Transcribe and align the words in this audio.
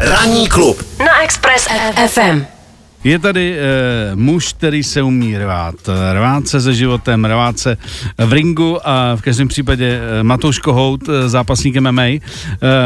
Ranní 0.00 0.48
klub 0.48 0.82
na 0.98 1.22
Express 1.22 1.68
FM. 2.06 2.44
Je 3.04 3.18
tady 3.18 3.58
e, 3.58 4.16
muž, 4.16 4.52
který 4.52 4.82
se 4.82 5.02
umí 5.02 5.38
rvát. 5.38 5.74
Rvát 6.12 6.48
se 6.48 6.60
se 6.60 6.74
životem, 6.74 7.24
rvát 7.24 7.58
se 7.58 7.76
v 8.18 8.32
ringu 8.32 8.88
a 8.88 9.16
v 9.16 9.20
každém 9.20 9.48
případě 9.48 10.00
e, 10.20 10.22
Matouš 10.22 10.58
Kohout, 10.58 11.08
e, 11.08 11.28
zápasník 11.28 11.76
MMA. 11.76 12.02
E, 12.02 12.20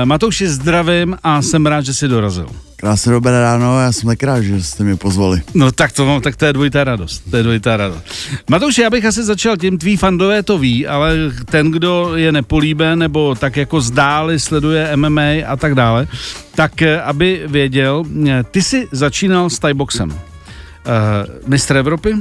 Matouši, 0.05 0.49
zdravím 0.49 1.19
a 1.23 1.43
jsem 1.43 1.67
rád, 1.67 1.81
že 1.81 1.95
jsi 1.95 2.09
dorazil. 2.09 2.47
Krásné 2.83 3.13
dobré 3.13 3.41
ráno, 3.41 3.81
já 3.81 3.93
jsem 3.93 4.09
tak 4.09 4.23
rád, 4.23 4.41
že 4.41 4.63
jste 4.63 4.85
mě 4.85 4.97
pozvali. 4.97 5.43
No 5.55 5.73
tak 5.73 5.93
to, 5.93 6.21
tak 6.21 6.37
to 6.37 6.45
je 6.45 6.53
dvojitá 6.53 6.85
radost. 6.85 7.23
To 7.31 7.37
je 7.37 7.43
dvojitá 7.43 7.77
radost. 7.77 8.05
Matouš, 8.51 8.79
já 8.79 8.91
bych 8.91 9.05
asi 9.05 9.23
začal 9.23 9.57
tím, 9.57 9.79
tví 9.79 9.97
fandové 9.97 10.43
to 10.43 10.59
ví, 10.59 10.87
ale 10.87 11.15
ten, 11.45 11.71
kdo 11.71 12.17
je 12.17 12.33
nepolíben 12.33 12.99
nebo 12.99 13.35
tak 13.35 13.57
jako 13.57 13.81
zdáli 13.81 14.41
sleduje 14.41 14.97
MMA 14.97 15.47
a 15.47 15.57
tak 15.57 15.75
dále, 15.75 16.07
tak 16.55 16.83
aby 16.83 17.43
věděl, 17.47 18.05
ty 18.51 18.63
jsi 18.63 18.89
začínal 18.93 19.51
s 19.51 19.59
Thaiboxem. 19.59 20.09
Uh, 20.09 20.17
mistr 21.47 21.77
Evropy? 21.77 22.15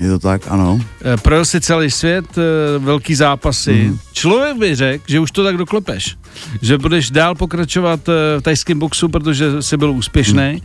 Je 0.00 0.08
to 0.08 0.18
tak, 0.18 0.42
ano. 0.48 0.74
Uh, 0.74 0.80
projel 1.22 1.44
si 1.44 1.60
celý 1.60 1.90
svět, 1.90 2.24
uh, 2.36 2.84
velký 2.84 3.14
zápasy. 3.14 3.74
Mm. 3.74 3.98
Člověk 4.12 4.56
by 4.56 4.74
řekl, 4.74 5.04
že 5.06 5.20
už 5.20 5.30
to 5.30 5.44
tak 5.44 5.56
doklepeš. 5.56 6.16
Že 6.62 6.78
budeš 6.78 7.10
dál 7.10 7.34
pokračovat 7.34 8.08
uh, 8.08 8.14
v 8.38 8.42
tajském 8.42 8.78
boxu, 8.78 9.08
protože 9.08 9.62
jsi 9.62 9.76
byl 9.76 9.90
úspěšný. 9.90 10.52
Mm. 10.52 10.60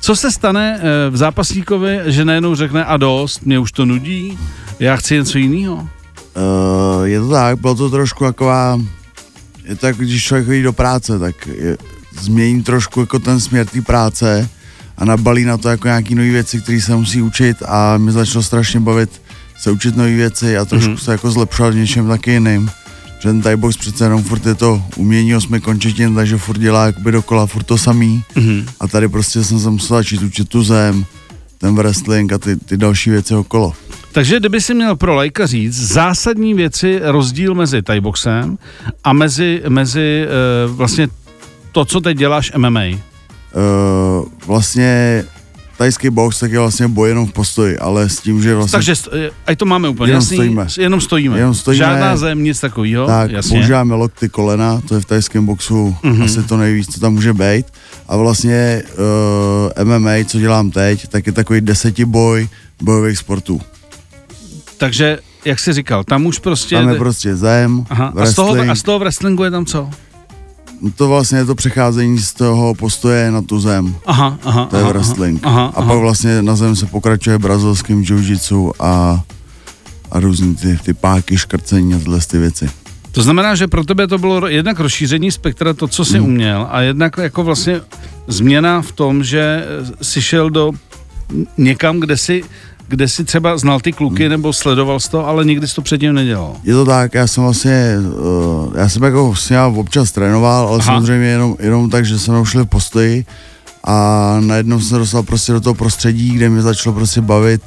Co 0.00 0.16
se 0.16 0.32
stane 0.32 0.80
v 1.10 1.16
zápasníkovi, 1.16 2.00
že 2.06 2.24
najednou 2.24 2.54
řekne 2.54 2.84
a 2.84 2.96
dost, 2.96 3.46
mě 3.46 3.58
už 3.58 3.72
to 3.72 3.84
nudí, 3.84 4.38
já 4.78 4.96
chci 4.96 5.14
něco 5.14 5.38
jiného? 5.38 5.74
Uh, 5.74 7.04
je 7.04 7.20
to 7.20 7.28
tak, 7.30 7.60
bylo 7.60 7.74
to 7.74 7.90
trošku 7.90 8.24
taková, 8.24 8.80
je 9.64 9.76
to 9.76 9.86
jako 9.86 10.02
když 10.02 10.24
člověk 10.24 10.46
chodí 10.46 10.62
do 10.62 10.72
práce, 10.72 11.18
tak 11.18 11.46
je, 11.46 11.76
změní 12.20 12.62
trošku 12.62 13.00
jako 13.00 13.18
ten 13.18 13.40
směr 13.40 13.66
té 13.66 13.82
práce 13.82 14.48
a 14.96 15.04
nabalí 15.04 15.44
na 15.44 15.56
to 15.56 15.68
jako 15.68 15.88
nějaký 15.88 16.14
nové 16.14 16.30
věci, 16.30 16.60
které 16.60 16.80
se 16.80 16.96
musí 16.96 17.22
učit 17.22 17.56
a 17.68 17.98
mi 17.98 18.12
začalo 18.12 18.42
strašně 18.42 18.80
bavit 18.80 19.22
se 19.58 19.70
učit 19.70 19.96
nové 19.96 20.14
věci 20.14 20.56
a 20.56 20.64
trošku 20.64 20.90
mm-hmm. 20.90 21.04
se 21.04 21.12
jako 21.12 21.30
zlepšovat 21.30 21.74
v 21.74 21.76
něčem 21.76 22.08
taky 22.08 22.30
jiným. 22.30 22.70
Že 23.20 23.28
ten 23.28 23.42
Thai 23.42 23.56
box 23.56 23.76
přece 23.76 24.04
jenom 24.04 24.22
furt 24.22 24.46
je 24.46 24.54
to 24.54 24.82
umění 24.96 25.36
osmi 25.36 25.60
končetin, 25.60 26.14
takže 26.14 26.38
furt 26.38 26.58
dělá 26.58 26.86
jakoby 26.86 27.12
dokola 27.12 27.46
furt 27.46 27.62
to 27.62 27.78
samý 27.78 28.24
mm-hmm. 28.34 28.64
a 28.80 28.88
tady 28.88 29.08
prostě 29.08 29.44
jsem 29.44 29.60
se 29.60 29.70
musel 29.70 29.96
začít 29.96 30.22
učit 30.22 30.48
tu 30.48 30.62
zem, 30.62 31.04
ten 31.58 31.74
wrestling 31.74 32.32
a 32.32 32.38
ty, 32.38 32.56
ty 32.56 32.76
další 32.76 33.10
věci 33.10 33.34
okolo. 33.34 33.72
Takže 34.12 34.40
kdyby 34.40 34.60
si 34.60 34.74
měl 34.74 34.96
pro 34.96 35.14
lajka 35.14 35.46
říct 35.46 35.74
zásadní 35.74 36.54
věci, 36.54 37.00
rozdíl 37.02 37.54
mezi 37.54 37.82
Thaiboxem 37.82 38.58
a 39.04 39.12
mezi, 39.12 39.62
mezi 39.68 40.26
uh, 40.66 40.76
vlastně 40.76 41.08
to, 41.72 41.84
co 41.84 42.00
teď 42.00 42.18
děláš 42.18 42.52
MMA? 42.56 43.13
Uh, 43.54 44.26
vlastně 44.46 45.24
tajský 45.76 46.10
box 46.10 46.40
tak 46.40 46.52
je 46.52 46.58
vlastně 46.58 46.88
boj 46.88 47.08
jenom 47.08 47.26
v 47.26 47.32
postoji, 47.32 47.78
ale 47.78 48.08
s 48.08 48.20
tím, 48.20 48.42
že 48.42 48.54
vlastně... 48.54 48.76
Takže 48.76 48.94
ať 49.46 49.58
to 49.58 49.64
máme 49.64 49.88
úplně 49.88 50.10
jenom 50.10 50.22
jasný, 50.22 50.36
stojíme. 50.36 50.66
jenom 50.76 51.00
stojíme. 51.00 51.38
Jenom 51.38 51.54
stojíme. 51.54 51.86
Žádná 51.86 52.16
zem, 52.16 52.44
nic 52.44 52.60
takového. 52.60 53.06
Tak, 53.06 53.30
jasně. 53.30 53.58
používáme 53.58 53.94
lokty 53.94 54.28
kolena, 54.28 54.80
to 54.88 54.94
je 54.94 55.00
v 55.00 55.04
tajském 55.04 55.46
boxu 55.46 55.96
mm-hmm. 56.02 56.24
asi 56.24 56.42
to 56.42 56.56
nejvíc, 56.56 56.94
co 56.94 57.00
tam 57.00 57.12
může 57.12 57.32
být. 57.32 57.66
A 58.08 58.16
vlastně 58.16 58.82
uh, 59.78 59.84
MMA, 59.84 60.24
co 60.26 60.38
dělám 60.38 60.70
teď, 60.70 61.08
tak 61.08 61.26
je 61.26 61.32
takový 61.32 61.60
desetiboj 61.60 62.48
bojových 62.82 63.18
sportů. 63.18 63.60
Takže, 64.78 65.18
jak 65.44 65.58
jsi 65.60 65.72
říkal, 65.72 66.04
tam 66.04 66.26
už 66.26 66.38
prostě... 66.38 66.76
Tam 66.76 66.88
je 66.88 66.94
prostě 66.94 67.36
zem, 67.36 67.86
Aha. 67.90 68.12
A, 68.16 68.26
z 68.26 68.34
toho, 68.34 68.70
a 68.70 68.74
z 68.74 68.82
toho 68.82 68.98
wrestlingu 68.98 69.44
je 69.44 69.50
tam 69.50 69.66
co? 69.66 69.90
To 70.96 71.08
vlastně 71.08 71.38
je 71.38 71.44
to 71.44 71.54
přecházení 71.54 72.18
z 72.18 72.32
toho 72.32 72.74
postoje 72.74 73.30
na 73.30 73.42
tu 73.42 73.60
zem. 73.60 73.94
Aha, 74.06 74.38
aha, 74.44 74.66
to 74.70 74.76
je 74.76 74.82
aha, 74.82 74.92
wrestling. 74.92 75.40
Aha, 75.42 75.72
a 75.74 75.82
pak 75.82 75.98
vlastně 75.98 76.42
na 76.42 76.56
zem 76.56 76.76
se 76.76 76.86
pokračuje 76.86 77.38
brazilským 77.38 78.02
jiu-jitsu 78.02 78.72
a, 78.80 79.22
a 80.10 80.20
různý 80.20 80.54
ty, 80.54 80.78
ty 80.84 80.94
páky, 80.94 81.38
škrcení 81.38 81.94
a 81.94 81.98
tyhle 81.98 82.20
ty 82.20 82.38
věci. 82.38 82.70
To 83.12 83.22
znamená, 83.22 83.54
že 83.54 83.68
pro 83.68 83.84
tebe 83.84 84.06
to 84.06 84.18
bylo 84.18 84.48
jednak 84.48 84.80
rozšíření 84.80 85.30
spektra, 85.30 85.74
to, 85.74 85.88
co 85.88 86.04
jsi 86.04 86.18
hmm. 86.18 86.26
uměl, 86.26 86.66
a 86.70 86.80
jednak 86.80 87.16
jako 87.18 87.44
vlastně 87.44 87.80
změna 88.26 88.82
v 88.82 88.92
tom, 88.92 89.24
že 89.24 89.64
jsi 90.02 90.22
šel 90.22 90.50
do 90.50 90.72
někam, 91.58 92.00
kde 92.00 92.16
si 92.16 92.44
kde 92.88 93.08
si 93.08 93.24
třeba 93.24 93.58
znal 93.58 93.80
ty 93.80 93.92
kluky 93.92 94.22
hmm. 94.22 94.30
nebo 94.30 94.52
sledoval 94.52 95.00
jsi 95.00 95.10
to, 95.10 95.26
ale 95.26 95.44
nikdy 95.44 95.68
jsi 95.68 95.74
to 95.74 95.82
předtím 95.82 96.12
nedělal. 96.12 96.56
Je 96.64 96.74
to 96.74 96.84
tak, 96.84 97.14
já 97.14 97.26
jsem 97.26 97.44
vlastně, 97.44 97.94
uh, 98.66 98.72
já 98.76 98.88
jsem 98.88 99.02
jako 99.02 99.34
s 99.36 99.52
občas 99.76 100.12
trénoval, 100.12 100.68
ale 100.68 100.78
Aha. 100.80 100.94
samozřejmě 100.94 101.26
jenom, 101.26 101.56
jenom 101.60 101.90
tak, 101.90 102.04
že 102.04 102.18
jsme 102.18 102.40
ušli 102.40 102.62
v 102.62 102.66
postoji 102.66 103.24
a 103.84 104.36
najednou 104.40 104.80
jsem 104.80 104.88
se 104.88 104.98
dostal 104.98 105.22
prostě 105.22 105.52
do 105.52 105.60
toho 105.60 105.74
prostředí, 105.74 106.30
kde 106.30 106.48
mě 106.48 106.62
začalo 106.62 106.94
prostě 106.94 107.20
bavit 107.20 107.62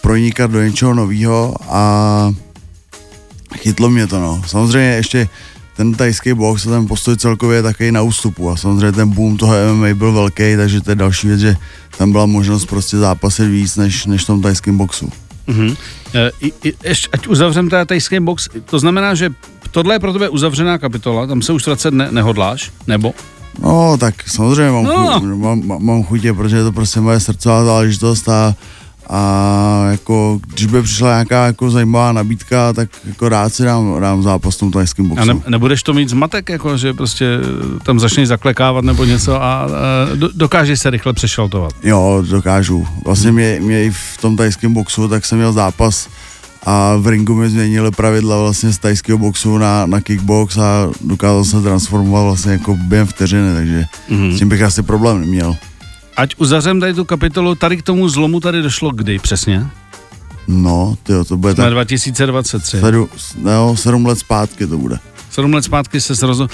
pronikat 0.00 0.50
do 0.50 0.62
něčeho 0.62 0.94
nového 0.94 1.54
a 1.68 2.32
chytlo 3.56 3.90
mě 3.90 4.06
to, 4.06 4.20
no. 4.20 4.42
Samozřejmě 4.46 4.88
ještě 4.88 5.28
ten 5.76 5.94
tajský 5.94 6.32
box 6.32 6.66
a 6.66 6.70
ten 6.70 6.86
postoj 6.86 7.16
celkově 7.16 7.58
je 7.58 7.62
takový 7.62 7.92
na 7.92 8.02
ústupu 8.02 8.50
a 8.50 8.56
samozřejmě 8.56 8.92
ten 8.92 9.08
boom 9.08 9.36
toho 9.36 9.54
MMA 9.74 9.94
byl 9.94 10.12
velký, 10.12 10.56
takže 10.56 10.80
to 10.80 10.90
je 10.90 10.94
další 10.94 11.28
věc, 11.28 11.40
že 11.40 11.56
tam 11.98 12.12
byla 12.12 12.26
možnost 12.26 12.64
prostě 12.64 12.96
zápasit 12.96 13.48
víc 13.48 13.76
než, 13.76 14.06
než 14.06 14.22
v 14.22 14.26
tom 14.26 14.42
tajském 14.42 14.78
boxu. 14.78 15.12
Mm-hmm. 15.48 15.76
E, 16.14 16.30
ještě, 16.84 17.08
ať 17.12 17.26
uzavřem 17.26 17.70
teda 17.70 17.84
tajský 17.84 18.20
box, 18.20 18.48
to 18.64 18.78
znamená, 18.78 19.14
že 19.14 19.30
tohle 19.70 19.94
je 19.94 19.98
pro 19.98 20.12
tebe 20.12 20.28
uzavřená 20.28 20.78
kapitola, 20.78 21.26
tam 21.26 21.42
se 21.42 21.52
už 21.52 21.66
vracet 21.66 21.94
ne, 21.94 22.08
nehodláš, 22.10 22.70
nebo? 22.86 23.14
No, 23.62 23.96
tak 24.00 24.14
samozřejmě 24.28 24.72
mám, 24.72 24.84
no. 24.84 25.20
chuť, 25.20 25.22
mám, 25.22 25.84
mám 25.84 26.02
chutě, 26.02 26.32
protože 26.32 26.56
je 26.56 26.64
to 26.64 26.72
prostě 26.72 27.00
moje 27.00 27.20
srdcová 27.20 27.64
záležitost 27.64 28.28
a 28.28 28.54
a 29.08 29.86
jako, 29.90 30.40
když 30.54 30.66
by 30.66 30.82
přišla 30.82 31.08
nějaká 31.08 31.46
jako 31.46 31.70
zajímavá 31.70 32.12
nabídka, 32.12 32.72
tak 32.72 32.88
jako 33.04 33.28
rád 33.28 33.54
si 33.54 33.64
dám, 33.64 34.00
dám 34.00 34.22
zápas 34.22 34.56
v 34.56 34.58
tom 34.58 34.70
tajském 34.70 35.08
boxu. 35.08 35.22
A 35.22 35.24
ne, 35.24 35.40
nebudeš 35.48 35.82
to 35.82 35.94
mít 35.94 36.08
zmatek, 36.08 36.48
jako, 36.48 36.76
že 36.76 36.94
prostě 36.94 37.26
tam 37.82 38.00
začneš 38.00 38.28
zaklekávat 38.28 38.84
nebo 38.84 39.04
něco 39.04 39.42
a, 39.42 39.42
a 39.42 39.66
dokážeš 40.34 40.80
se 40.80 40.90
rychle 40.90 41.12
přešaltovat? 41.12 41.72
Jo, 41.82 42.24
dokážu. 42.30 42.86
Vlastně 43.04 43.32
mě, 43.32 43.58
mě 43.60 43.84
i 43.84 43.90
v 43.90 44.18
tom 44.20 44.36
tajském 44.36 44.74
boxu, 44.74 45.08
tak 45.08 45.24
jsem 45.24 45.38
měl 45.38 45.52
zápas 45.52 46.08
a 46.66 46.96
v 46.96 47.06
ringu 47.06 47.34
mi 47.34 47.48
změnili 47.48 47.90
pravidla 47.90 48.40
vlastně 48.40 48.72
z 48.72 48.78
tajského 48.78 49.18
boxu 49.18 49.58
na, 49.58 49.86
na 49.86 50.00
kickbox 50.00 50.58
a 50.58 50.90
dokázal 51.00 51.44
se 51.44 51.62
transformovat 51.62 52.22
vlastně 52.22 52.52
jako 52.52 52.76
během 52.76 53.06
vteřiny, 53.06 53.54
takže 53.54 53.84
mm-hmm. 54.10 54.34
s 54.34 54.38
tím 54.38 54.48
bych 54.48 54.62
asi 54.62 54.82
problém 54.82 55.20
neměl. 55.20 55.56
Ať 56.20 56.34
uzavřem 56.38 56.80
tady 56.80 56.94
tu 56.94 57.04
kapitolu, 57.04 57.54
tady 57.54 57.76
k 57.76 57.82
tomu 57.82 58.08
zlomu 58.08 58.40
tady 58.40 58.62
došlo 58.62 58.90
kdy 58.90 59.18
přesně? 59.18 59.66
No, 60.48 60.96
tyjo, 61.02 61.24
to 61.24 61.36
bude 61.36 61.54
Na 61.54 61.64
tak... 61.64 61.72
2023. 61.72 62.80
Sedm, 62.80 63.08
no, 63.42 63.76
sedm 63.76 64.06
let 64.06 64.18
zpátky 64.18 64.66
to 64.66 64.78
bude. 64.78 64.98
Sedm 65.30 65.54
let 65.54 65.64
zpátky 65.64 66.00
se 66.00 66.16
srozu. 66.16 66.48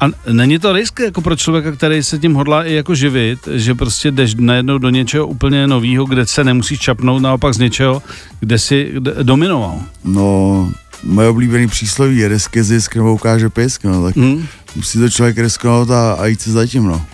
A 0.00 0.06
není 0.32 0.58
to 0.58 0.72
risk 0.72 1.00
jako 1.00 1.20
pro 1.20 1.36
člověka, 1.36 1.72
který 1.72 2.02
se 2.02 2.18
tím 2.18 2.34
hodlá 2.34 2.64
i 2.64 2.72
jako 2.72 2.94
živit, 2.94 3.38
že 3.52 3.74
prostě 3.74 4.10
jdeš 4.10 4.34
najednou 4.34 4.78
do 4.78 4.90
něčeho 4.90 5.26
úplně 5.26 5.66
nového, 5.66 6.04
kde 6.04 6.26
se 6.26 6.44
nemusíš 6.44 6.78
čapnout, 6.78 7.22
naopak 7.22 7.54
z 7.54 7.58
něčeho, 7.58 8.02
kde 8.40 8.58
si 8.58 8.92
dominoval? 9.22 9.80
No, 10.04 10.72
moje 11.02 11.28
oblíbený 11.28 11.68
přísloví 11.68 12.18
je 12.18 12.28
risk 12.28 12.56
je 12.56 12.64
zisk 12.64 12.96
nebo 12.96 13.14
ukáže 13.14 13.48
pisk, 13.48 13.84
no, 13.84 14.04
tak 14.04 14.16
hmm. 14.16 14.46
musí 14.76 14.98
to 14.98 15.10
člověk 15.10 15.38
risknout 15.38 15.90
a, 15.90 16.12
a 16.12 16.26
jít 16.26 16.40
si 16.40 16.50
zatím, 16.50 16.84
no 16.84 17.06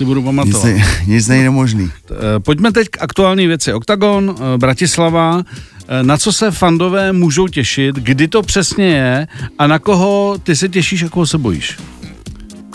si 0.00 0.04
budu 0.04 0.22
pamatovat. 0.22 0.66
Nic, 0.66 0.84
nic 1.06 1.28
není 1.28 1.42
nemožný. 1.42 1.90
Eh, 2.10 2.40
pojďme 2.40 2.72
teď 2.72 2.88
k 2.88 3.02
aktuální 3.02 3.46
věci. 3.46 3.72
Oktagon, 3.72 4.34
eh, 4.38 4.58
Bratislava, 4.58 5.42
eh, 5.88 6.02
na 6.02 6.18
co 6.18 6.32
se 6.32 6.50
fandové 6.50 7.12
můžou 7.12 7.48
těšit, 7.48 7.96
kdy 7.96 8.28
to 8.28 8.42
přesně 8.42 8.86
je 8.86 9.28
a 9.58 9.66
na 9.66 9.78
koho 9.78 10.36
ty 10.42 10.56
se 10.56 10.68
těšíš 10.68 11.02
a 11.02 11.08
koho 11.08 11.26
se 11.26 11.38
bojíš? 11.38 11.78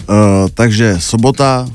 Uh, 0.09 0.16
takže 0.53 0.96
sobota 1.00 1.69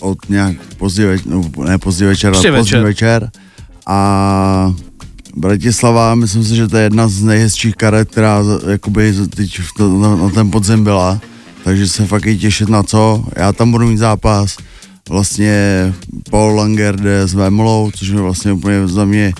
od 0.00 0.18
nějak 0.28 0.56
pozdě 0.78 1.06
večer, 1.06 1.26
no, 1.26 1.42
ne 1.64 1.78
pozdě 1.78 2.06
večer, 2.06 2.34
ale 2.34 2.58
pozdě 2.58 2.80
večer 2.80 3.30
a 3.86 4.74
Bratislava, 5.36 6.14
myslím 6.14 6.44
si, 6.44 6.56
že 6.56 6.68
to 6.68 6.76
je 6.76 6.82
jedna 6.82 7.08
z 7.08 7.22
nejhezčích 7.22 7.76
karet, 7.76 8.10
která 8.10 8.42
jakoby 8.70 9.14
teď 9.36 9.60
na, 10.00 10.16
na 10.16 10.30
ten 10.30 10.50
podzem 10.50 10.84
byla 10.84 11.20
takže 11.64 11.88
se 11.88 12.06
fakt 12.06 12.26
i 12.26 12.38
těšit 12.38 12.68
na 12.68 12.82
co. 12.82 13.24
Já 13.36 13.52
tam 13.52 13.70
budu 13.70 13.88
mít 13.88 13.98
zápas 13.98 14.56
vlastně 15.08 15.94
Paul 16.30 16.54
Langer 16.56 17.00
jde 17.00 17.22
s 17.22 17.34
Vemolou, 17.34 17.90
což 17.90 18.08
je 18.08 18.20
vlastně 18.20 18.52
úplně 18.52 18.88
za 18.88 19.04
mě 19.04 19.32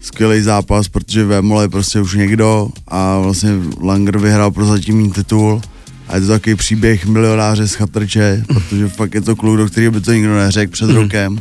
skvělý 0.00 0.42
zápas, 0.42 0.88
protože 0.88 1.24
Vemola 1.24 1.62
je 1.62 1.68
prostě 1.68 2.00
už 2.00 2.14
někdo 2.14 2.68
a 2.88 3.18
vlastně 3.18 3.50
Langer 3.80 4.18
vyhrál 4.18 4.50
prozatímní 4.50 5.10
titul 5.10 5.60
a 6.08 6.14
je 6.14 6.20
to 6.20 6.26
takový 6.26 6.56
příběh 6.56 7.06
milionáře 7.06 7.68
z 7.68 7.74
chatrče, 7.74 8.44
protože 8.46 8.88
fakt 8.88 9.14
je 9.14 9.20
to 9.20 9.36
kluk, 9.36 9.56
do 9.56 9.66
kterého 9.66 9.92
by 9.92 10.00
to 10.00 10.12
nikdo 10.12 10.36
neřekl 10.36 10.72
před 10.72 10.86
mhm. 10.86 10.96
rokem. 10.96 11.38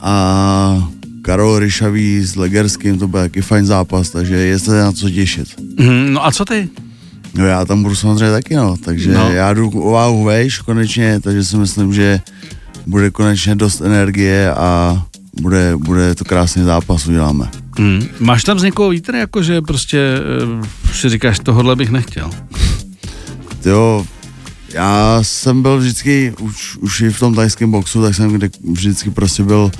A 0.00 0.88
Karol 1.22 1.58
Ryšavý 1.58 2.20
s 2.20 2.36
Legerským, 2.36 2.98
to 2.98 3.08
byl 3.08 3.20
taky 3.20 3.42
fajn 3.42 3.66
zápas, 3.66 4.10
takže 4.10 4.34
je 4.34 4.58
se 4.58 4.80
na 4.80 4.92
co 4.92 5.10
těšit. 5.10 5.48
Mm, 5.78 6.12
no 6.12 6.26
a 6.26 6.32
co 6.32 6.44
ty? 6.44 6.68
No 7.34 7.46
já 7.46 7.64
tam 7.64 7.82
budu 7.82 7.94
samozřejmě 7.94 8.30
taky, 8.30 8.54
no, 8.54 8.76
takže 8.84 9.12
no. 9.12 9.30
já 9.30 9.52
jdu 9.52 9.70
o 9.70 9.90
váhu 9.90 10.24
vejš 10.24 10.58
konečně, 10.58 11.20
takže 11.20 11.44
si 11.44 11.56
myslím, 11.56 11.94
že 11.94 12.20
bude 12.86 13.10
konečně 13.10 13.54
dost 13.54 13.80
energie 13.80 14.54
a 14.54 15.02
bude, 15.40 15.72
bude 15.76 16.14
to 16.14 16.24
krásný 16.24 16.64
zápas, 16.64 17.06
uděláme. 17.06 17.48
Hmm. 17.78 18.08
Máš 18.20 18.44
tam 18.44 18.58
z 18.58 18.62
někoho 18.62 18.88
vítr, 18.88 19.14
jakože 19.14 19.62
prostě 19.62 20.14
uh, 20.58 20.64
si 20.92 21.08
říkáš, 21.08 21.38
tohohle 21.38 21.76
bych 21.76 21.90
nechtěl? 21.90 22.30
Jo, 23.64 24.06
já 24.74 25.18
jsem 25.22 25.62
byl 25.62 25.78
vždycky, 25.78 26.34
už, 26.40 26.76
už 26.76 27.00
i 27.00 27.10
v 27.10 27.18
tom 27.18 27.34
tajském 27.34 27.70
boxu, 27.70 28.02
tak 28.02 28.14
jsem 28.14 28.38
vždycky 28.72 29.10
prostě 29.10 29.42
byl 29.42 29.70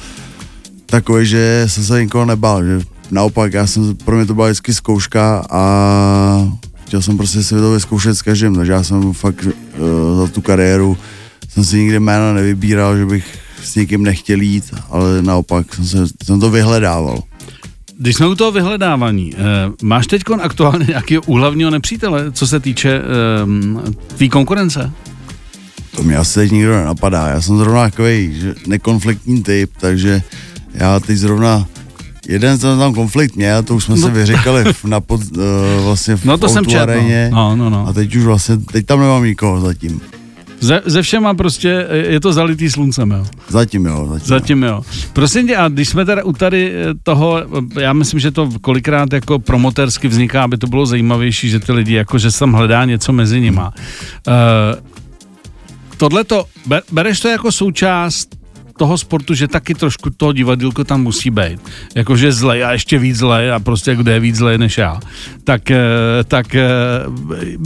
takový, 0.87 1.27
že 1.27 1.65
jsem 1.67 1.85
se 1.85 2.03
nikoho 2.03 2.25
nebál, 2.25 2.65
že 2.65 2.81
naopak, 3.11 3.53
já 3.53 3.67
jsem, 3.67 3.97
pro 3.97 4.17
mě 4.17 4.27
to 4.27 4.35
byla 4.35 4.47
vždycky 4.47 4.75
zkouška 4.75 5.45
a 5.51 6.53
chtěl 6.91 7.03
jsem 7.03 7.17
prostě 7.17 7.43
si 7.43 7.55
to 7.55 7.73
vyzkoušet 7.73 8.15
s 8.15 8.23
každým, 8.23 8.55
takže 8.55 8.73
já 8.73 8.83
jsem 8.83 9.13
fakt 9.13 9.45
uh, 9.45 10.21
za 10.21 10.27
tu 10.27 10.41
kariéru 10.41 10.99
jsem 11.49 11.65
si 11.65 11.79
nikdy 11.79 12.01
jména 12.01 12.33
nevybíral, 12.33 12.97
že 12.97 13.07
bych 13.07 13.39
s 13.63 13.75
někým 13.75 14.03
nechtěl 14.03 14.41
jít, 14.41 14.65
ale 14.89 15.23
naopak 15.23 15.75
jsem, 15.75 15.87
se, 15.87 15.99
jsem 16.25 16.41
to 16.41 16.51
vyhledával. 16.51 17.23
Když 17.99 18.17
jsme 18.17 18.27
u 18.27 18.35
toho 18.35 18.53
vyhledávání, 18.53 19.35
eh, 19.35 19.39
máš 19.83 20.07
teď 20.07 20.23
aktuálně 20.43 20.85
nějakého 20.89 21.23
úhlavního 21.27 21.71
nepřítele, 21.71 22.33
co 22.33 22.47
se 22.47 22.61
týče 22.61 22.91
eh, 22.91 23.91
tvý 24.17 24.29
konkurence? 24.29 24.91
To 25.97 26.03
mě 26.03 26.17
asi 26.17 26.35
teď 26.35 26.51
nikdo 26.51 26.73
nenapadá. 26.73 27.29
Já 27.29 27.41
jsem 27.41 27.59
zrovna 27.59 27.91
takový 27.91 28.43
nekonfliktní 28.67 29.43
typ, 29.43 29.71
takže 29.81 30.23
já 30.75 31.01
teď 31.01 31.17
zrovna 31.17 31.67
jeden 32.31 32.59
ten 32.59 32.79
tam 32.79 32.95
konflikt 32.95 33.37
měl, 33.37 33.63
to 33.63 33.75
už 33.75 33.85
jsme 33.85 33.97
no. 33.97 34.03
se 34.03 34.11
vyříkali 34.11 34.65
v, 34.73 34.85
na 34.85 35.01
pod, 35.01 35.21
uh, 35.21 35.45
vlastně 35.85 36.17
v 36.17 36.25
no 36.25 36.39
to 36.39 36.49
jsem 36.49 36.67
četl, 36.67 36.93
no. 37.31 37.57
No, 37.57 37.71
no, 37.71 37.89
a 37.89 37.93
teď 37.93 38.17
už 38.17 38.25
vlastně, 38.25 38.57
teď 38.57 38.87
tam 38.87 39.01
nemám 39.01 39.25
nikoho 39.25 39.61
zatím. 39.61 40.01
Ze, 40.61 40.83
ze 40.87 41.03
všema 41.03 41.35
prostě 41.35 41.87
je 42.09 42.21
to 42.21 42.33
zalitý 42.33 42.71
sluncem, 42.71 43.11
jo? 43.11 43.27
Zatím 43.49 43.87
jo. 43.87 44.07
Zatím, 44.11 44.27
zatím 44.27 44.63
jo. 44.63 44.83
Prosím 45.13 45.47
tě, 45.47 45.57
a 45.57 45.69
když 45.69 45.89
jsme 45.89 46.05
teda 46.05 46.25
u 46.25 46.33
tady 46.33 46.73
eh, 46.75 46.95
toho, 47.03 47.43
já 47.81 47.93
myslím, 47.93 48.21
že 48.21 48.31
to 48.31 48.51
kolikrát 48.61 49.13
jako 49.13 49.39
promotersky 49.39 50.09
vzniká, 50.09 50.45
aby 50.45 50.59
to 50.59 50.67
bylo 50.67 50.87
zajímavější, 50.87 51.51
že 51.51 51.61
ty 51.61 51.73
lidi 51.73 51.95
jako, 51.95 52.19
že 52.19 52.31
se 52.31 52.39
tam 52.39 52.53
hledá 52.53 52.85
něco 52.85 53.13
mezi 53.13 53.41
nima. 53.41 53.73
Uh, 54.29 54.35
tohleto, 55.97 56.45
bereš 56.93 57.21
to 57.21 57.29
jako 57.29 57.53
součást 57.53 58.40
toho 58.77 58.99
sportu, 58.99 59.35
že 59.35 59.49
taky 59.49 59.75
trošku 59.75 60.11
toho 60.11 60.33
divadílko 60.33 60.85
tam 60.85 61.03
musí 61.03 61.31
být. 61.31 61.61
Jakože 61.95 62.33
zlej 62.33 62.65
a 62.65 62.73
ještě 62.73 62.99
víc 62.99 63.17
zlej 63.17 63.53
a 63.53 63.59
prostě 63.59 63.95
kdo 63.95 64.11
je 64.11 64.21
víc 64.21 64.37
zlej 64.37 64.59
než 64.59 64.79
já. 64.79 65.01
Tak, 65.45 65.71
eh, 65.71 65.79
tak 66.29 66.55
eh, 66.55 66.69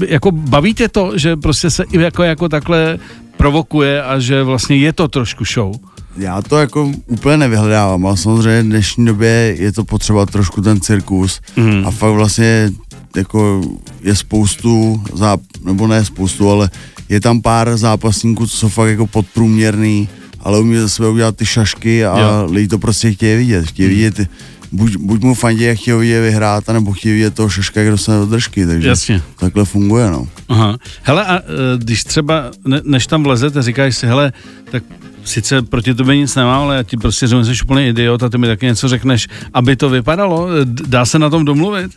jako 0.08 0.30
baví 0.32 0.74
tě 0.74 0.88
to, 0.88 1.18
že 1.18 1.36
prostě 1.36 1.70
se 1.70 1.84
i 1.92 2.00
jako, 2.00 2.22
jako 2.22 2.48
takhle 2.48 2.98
provokuje 3.36 4.02
a 4.02 4.18
že 4.18 4.42
vlastně 4.42 4.76
je 4.76 4.92
to 4.92 5.08
trošku 5.08 5.44
show? 5.44 5.74
Já 6.16 6.42
to 6.42 6.58
jako 6.58 6.92
úplně 7.06 7.36
nevyhledávám, 7.36 8.06
ale 8.06 8.16
samozřejmě 8.16 8.62
v 8.62 8.66
dnešní 8.66 9.06
době 9.06 9.56
je 9.58 9.72
to 9.72 9.84
potřeba 9.84 10.26
trošku 10.26 10.60
ten 10.60 10.80
cirkus 10.80 11.40
mm. 11.56 11.86
a 11.86 11.90
fakt 11.90 12.12
vlastně 12.12 12.70
jako 13.16 13.62
je 14.02 14.16
spoustu, 14.16 15.02
záp, 15.12 15.40
nebo 15.64 15.86
ne 15.86 16.04
spoustu, 16.04 16.50
ale 16.50 16.70
je 17.08 17.20
tam 17.20 17.42
pár 17.42 17.76
zápasníků, 17.76 18.46
co 18.46 18.56
jsou 18.56 18.68
fakt 18.68 18.88
jako 18.88 19.06
podprůměrný, 19.06 20.08
ale 20.44 20.61
umí 20.61 20.76
zase 20.76 21.08
udělat 21.08 21.37
ty 21.37 21.46
šašky 21.46 22.06
a 22.06 22.20
jo. 22.20 22.49
lidi 22.50 22.69
to 22.69 22.79
prostě 22.79 23.12
chtějí 23.12 23.37
vidět. 23.37 23.67
Chtějí 23.67 23.88
hmm. 23.88 23.96
vidět, 23.96 24.29
buď, 24.73 24.96
buď 24.96 25.20
mu 25.20 25.35
fandí, 25.35 25.62
jak 25.62 25.79
chtějí 25.79 25.99
vidět 25.99 26.20
vyhrát, 26.20 26.69
nebo 26.69 26.93
chtějí 26.93 27.14
vidět 27.14 27.35
toho 27.35 27.49
šaška, 27.49 27.81
jak 27.81 27.91
dostane 27.91 28.19
do 28.19 28.26
držky, 28.26 28.67
takže 28.67 28.88
Jasně. 28.88 29.23
takhle 29.38 29.64
funguje, 29.64 30.11
no. 30.11 30.29
Aha. 30.49 30.79
Hele, 31.02 31.25
a 31.25 31.37
e, 31.37 31.43
když 31.79 32.05
třeba, 32.05 32.50
ne, 32.67 32.81
než 32.85 33.06
tam 33.06 33.23
vlezete, 33.23 33.62
říkáš 33.62 33.96
si, 33.96 34.06
hele, 34.06 34.32
tak 34.70 34.82
sice 35.25 35.62
proti 35.62 35.94
tobě 35.94 36.17
nic 36.17 36.35
nemám, 36.35 36.62
ale 36.62 36.76
já 36.76 36.82
ti 36.82 36.97
prostě 36.97 37.26
řeknu, 37.26 37.44
že 37.44 37.55
jsi 37.55 37.62
úplně 37.62 37.88
idiot 37.88 38.23
a 38.23 38.29
ty 38.29 38.38
mi 38.38 38.47
taky 38.47 38.67
něco 38.67 38.88
řekneš, 38.88 39.29
aby 39.55 39.76
to 39.76 39.90
vypadalo. 39.90 40.49
Dá 40.64 41.05
se 41.06 41.19
na 41.19 41.31
tom 41.31 41.44
domluvit? 41.44 41.90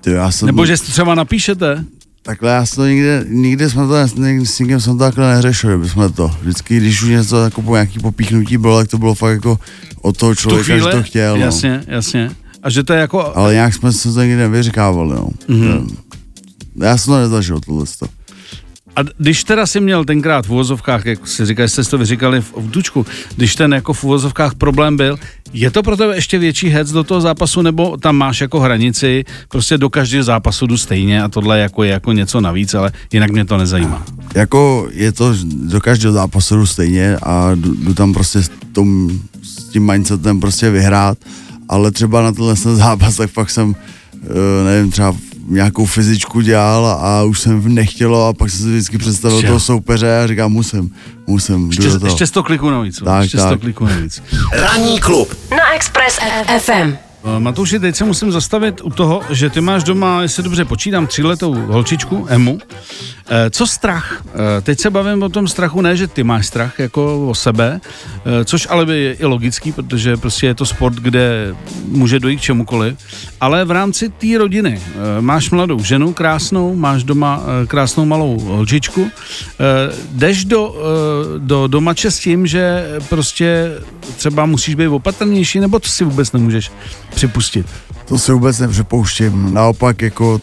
Ty, 0.00 0.10
já 0.10 0.30
jsem... 0.30 0.46
Nebo 0.46 0.66
že 0.66 0.76
si 0.76 0.92
třeba 0.92 1.14
napíšete? 1.14 1.84
Takhle 2.26 2.50
já 2.50 2.66
jsem 2.66 2.76
to 2.76 2.86
nikdy, 2.86 3.08
nikdy 3.28 3.70
jsme 3.70 3.86
to, 3.86 4.22
nikdy, 4.22 4.46
s 4.46 4.58
nikým 4.58 4.80
jsem 4.80 4.98
to 4.98 5.04
takhle 5.04 5.34
neřešil, 5.34 5.84
že 5.84 5.90
jsme 5.90 6.10
to. 6.10 6.30
Vždycky, 6.40 6.76
když 6.76 7.02
už 7.02 7.08
něco 7.08 7.44
jako 7.44 7.62
po 7.62 7.74
nějaký 7.74 7.98
popíchnutí 7.98 8.58
bylo, 8.58 8.78
tak 8.78 8.88
to 8.88 8.98
bylo 8.98 9.14
fakt 9.14 9.32
jako 9.32 9.58
od 10.02 10.16
toho 10.16 10.34
člověka, 10.34 10.64
chvíli, 10.64 10.80
že 10.80 10.96
to 10.96 11.02
chtěl. 11.02 11.36
No. 11.36 11.44
Jasně, 11.44 11.84
no. 11.88 11.94
jasně. 11.94 12.30
A 12.62 12.70
že 12.70 12.82
to 12.82 12.92
je 12.92 13.00
jako... 13.00 13.36
Ale 13.36 13.52
nějak 13.52 13.74
jsme 13.74 13.92
se 13.92 14.12
to 14.12 14.22
nikdy 14.22 14.36
nevyřekávali, 14.36 15.10
no. 15.10 15.28
Mm-hmm. 15.48 15.96
Já 16.80 16.98
jsem 16.98 17.12
to 17.12 17.18
nezažil, 17.18 17.60
tohle. 17.60 17.84
A 18.96 19.00
když 19.18 19.44
teda 19.44 19.66
si 19.66 19.80
měl 19.80 20.04
tenkrát 20.04 20.46
v 20.46 20.50
uvozovkách, 20.50 21.06
jak 21.06 21.28
si 21.28 21.46
říkáš, 21.46 21.72
jste 21.72 21.84
to 21.84 21.98
vyříkali 21.98 22.40
v, 22.40 22.52
v 22.56 22.70
Dučku, 22.70 23.06
když 23.36 23.56
ten 23.56 23.74
jako 23.74 23.92
v 23.92 24.04
uvozovkách 24.04 24.54
problém 24.54 24.96
byl, 24.96 25.18
je 25.52 25.70
to 25.70 25.82
pro 25.82 25.96
tebe 25.96 26.14
ještě 26.14 26.38
větší 26.38 26.68
hec 26.68 26.92
do 26.92 27.04
toho 27.04 27.20
zápasu, 27.20 27.62
nebo 27.62 27.96
tam 27.96 28.16
máš 28.16 28.40
jako 28.40 28.60
hranici, 28.60 29.24
prostě 29.48 29.78
do 29.78 29.90
každého 29.90 30.24
zápasu 30.24 30.66
jdu 30.66 30.76
stejně 30.76 31.22
a 31.22 31.28
tohle 31.28 31.58
jako 31.58 31.82
je 31.82 31.90
jako 31.90 32.12
něco 32.12 32.40
navíc, 32.40 32.74
ale 32.74 32.92
jinak 33.12 33.30
mě 33.30 33.44
to 33.44 33.56
nezajímá. 33.56 34.04
Jako 34.34 34.88
je 34.92 35.12
to 35.12 35.34
do 35.44 35.80
každého 35.80 36.12
zápasu 36.14 36.56
jdu 36.56 36.66
stejně 36.66 37.16
a 37.22 37.54
jdu, 37.54 37.74
jdu 37.74 37.94
tam 37.94 38.12
prostě 38.12 38.42
s, 38.42 38.50
tom, 38.72 39.10
s 39.42 39.64
tím 39.64 39.86
mindsetem 39.86 40.40
prostě 40.40 40.70
vyhrát, 40.70 41.18
ale 41.68 41.90
třeba 41.90 42.22
na 42.22 42.32
tenhle 42.32 42.54
zápas, 42.54 43.16
tak 43.16 43.30
fakt 43.30 43.50
jsem, 43.50 43.68
uh, 43.68 43.74
nevím, 44.64 44.90
třeba 44.90 45.16
nějakou 45.48 45.86
fyzičku 45.86 46.40
dělal 46.40 46.86
a 46.86 47.22
už 47.22 47.40
jsem 47.40 47.74
nechtělo 47.74 48.26
a 48.26 48.32
pak 48.32 48.50
jsem 48.50 48.60
si 48.60 48.72
vždycky 48.72 48.98
představil 48.98 49.40
Čo? 49.40 49.46
toho 49.46 49.60
soupeře 49.60 50.18
a 50.18 50.26
říkám, 50.26 50.52
musím, 50.52 50.94
musím, 51.26 51.66
ještě, 51.66 51.82
do 51.82 51.98
toho. 52.00 52.06
Ještě 52.06 52.26
100 52.26 52.42
kliků 52.42 52.70
navíc. 52.70 52.98
Tak, 53.04 53.22
ještě 53.22 53.36
tak. 53.36 53.46
100 53.46 53.58
kliků 53.58 53.84
navíc. 53.84 54.22
Ranní 54.52 55.00
klub 55.00 55.36
na 55.50 55.74
Express 55.74 56.18
FM. 56.58 57.03
Eh, 57.24 57.40
Matouši, 57.40 57.78
teď 57.78 57.96
se 57.96 58.04
musím 58.04 58.32
zastavit 58.32 58.80
u 58.84 58.90
toho, 58.90 59.22
že 59.30 59.50
ty 59.50 59.60
máš 59.60 59.84
doma, 59.84 60.22
jestli 60.22 60.42
dobře 60.42 60.64
počítám, 60.64 61.06
tříletou 61.06 61.54
holčičku, 61.54 62.26
Emu. 62.28 62.58
Eh, 63.28 63.50
co 63.50 63.66
strach? 63.66 64.22
Eh, 64.26 64.60
teď 64.60 64.80
se 64.80 64.90
bavím 64.90 65.22
o 65.22 65.28
tom 65.28 65.48
strachu, 65.48 65.80
ne, 65.80 65.96
že 65.96 66.06
ty 66.06 66.24
máš 66.24 66.46
strach 66.46 66.78
jako 66.78 67.28
o 67.28 67.34
sebe, 67.34 67.80
což 68.44 68.66
ale 68.70 68.96
je 68.96 69.12
i 69.14 69.24
logický, 69.24 69.72
protože 69.72 70.16
prostě 70.16 70.46
je 70.46 70.54
to 70.54 70.66
sport, 70.66 70.94
kde 70.94 71.54
může 71.88 72.20
dojít 72.20 72.36
k 72.36 72.40
čemukoliv, 72.40 72.98
ale 73.40 73.64
v 73.64 73.70
rámci 73.70 74.08
té 74.08 74.38
rodiny 74.38 74.80
máš 75.20 75.50
mladou 75.50 75.82
ženu 75.82 76.12
krásnou, 76.12 76.74
máš 76.74 77.04
doma 77.04 77.42
krásnou 77.66 78.04
malou 78.04 78.38
holčičku, 78.38 79.10
jdeš 80.10 80.44
do, 80.44 80.76
do 81.38 81.66
domače 81.66 82.10
s 82.10 82.18
tím, 82.18 82.46
že 82.46 82.86
prostě 83.08 83.70
třeba 84.16 84.46
musíš 84.46 84.74
být 84.74 84.88
opatrnější, 84.88 85.60
nebo 85.60 85.78
to 85.78 85.88
si 85.88 86.04
vůbec 86.04 86.32
nemůžeš 86.32 86.70
připustit? 87.14 87.66
To 88.04 88.18
si 88.18 88.32
vůbec 88.32 88.58
nepřipouštím. 88.58 89.54
Naopak 89.54 90.02
jako 90.02 90.40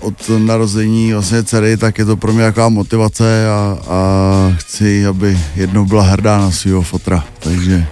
od 0.00 0.14
narození 0.38 1.12
vlastně 1.12 1.42
dcery, 1.42 1.76
tak 1.76 1.98
je 1.98 2.04
to 2.04 2.16
pro 2.16 2.32
mě 2.32 2.42
taková 2.42 2.68
motivace 2.68 3.48
a, 3.48 3.78
a 3.88 4.00
chci, 4.56 5.06
aby 5.06 5.38
jednou 5.56 5.84
byla 5.84 6.02
hrdá 6.02 6.38
na 6.38 6.50
svého 6.50 6.82
fotra. 6.82 7.24
Takže, 7.38 7.86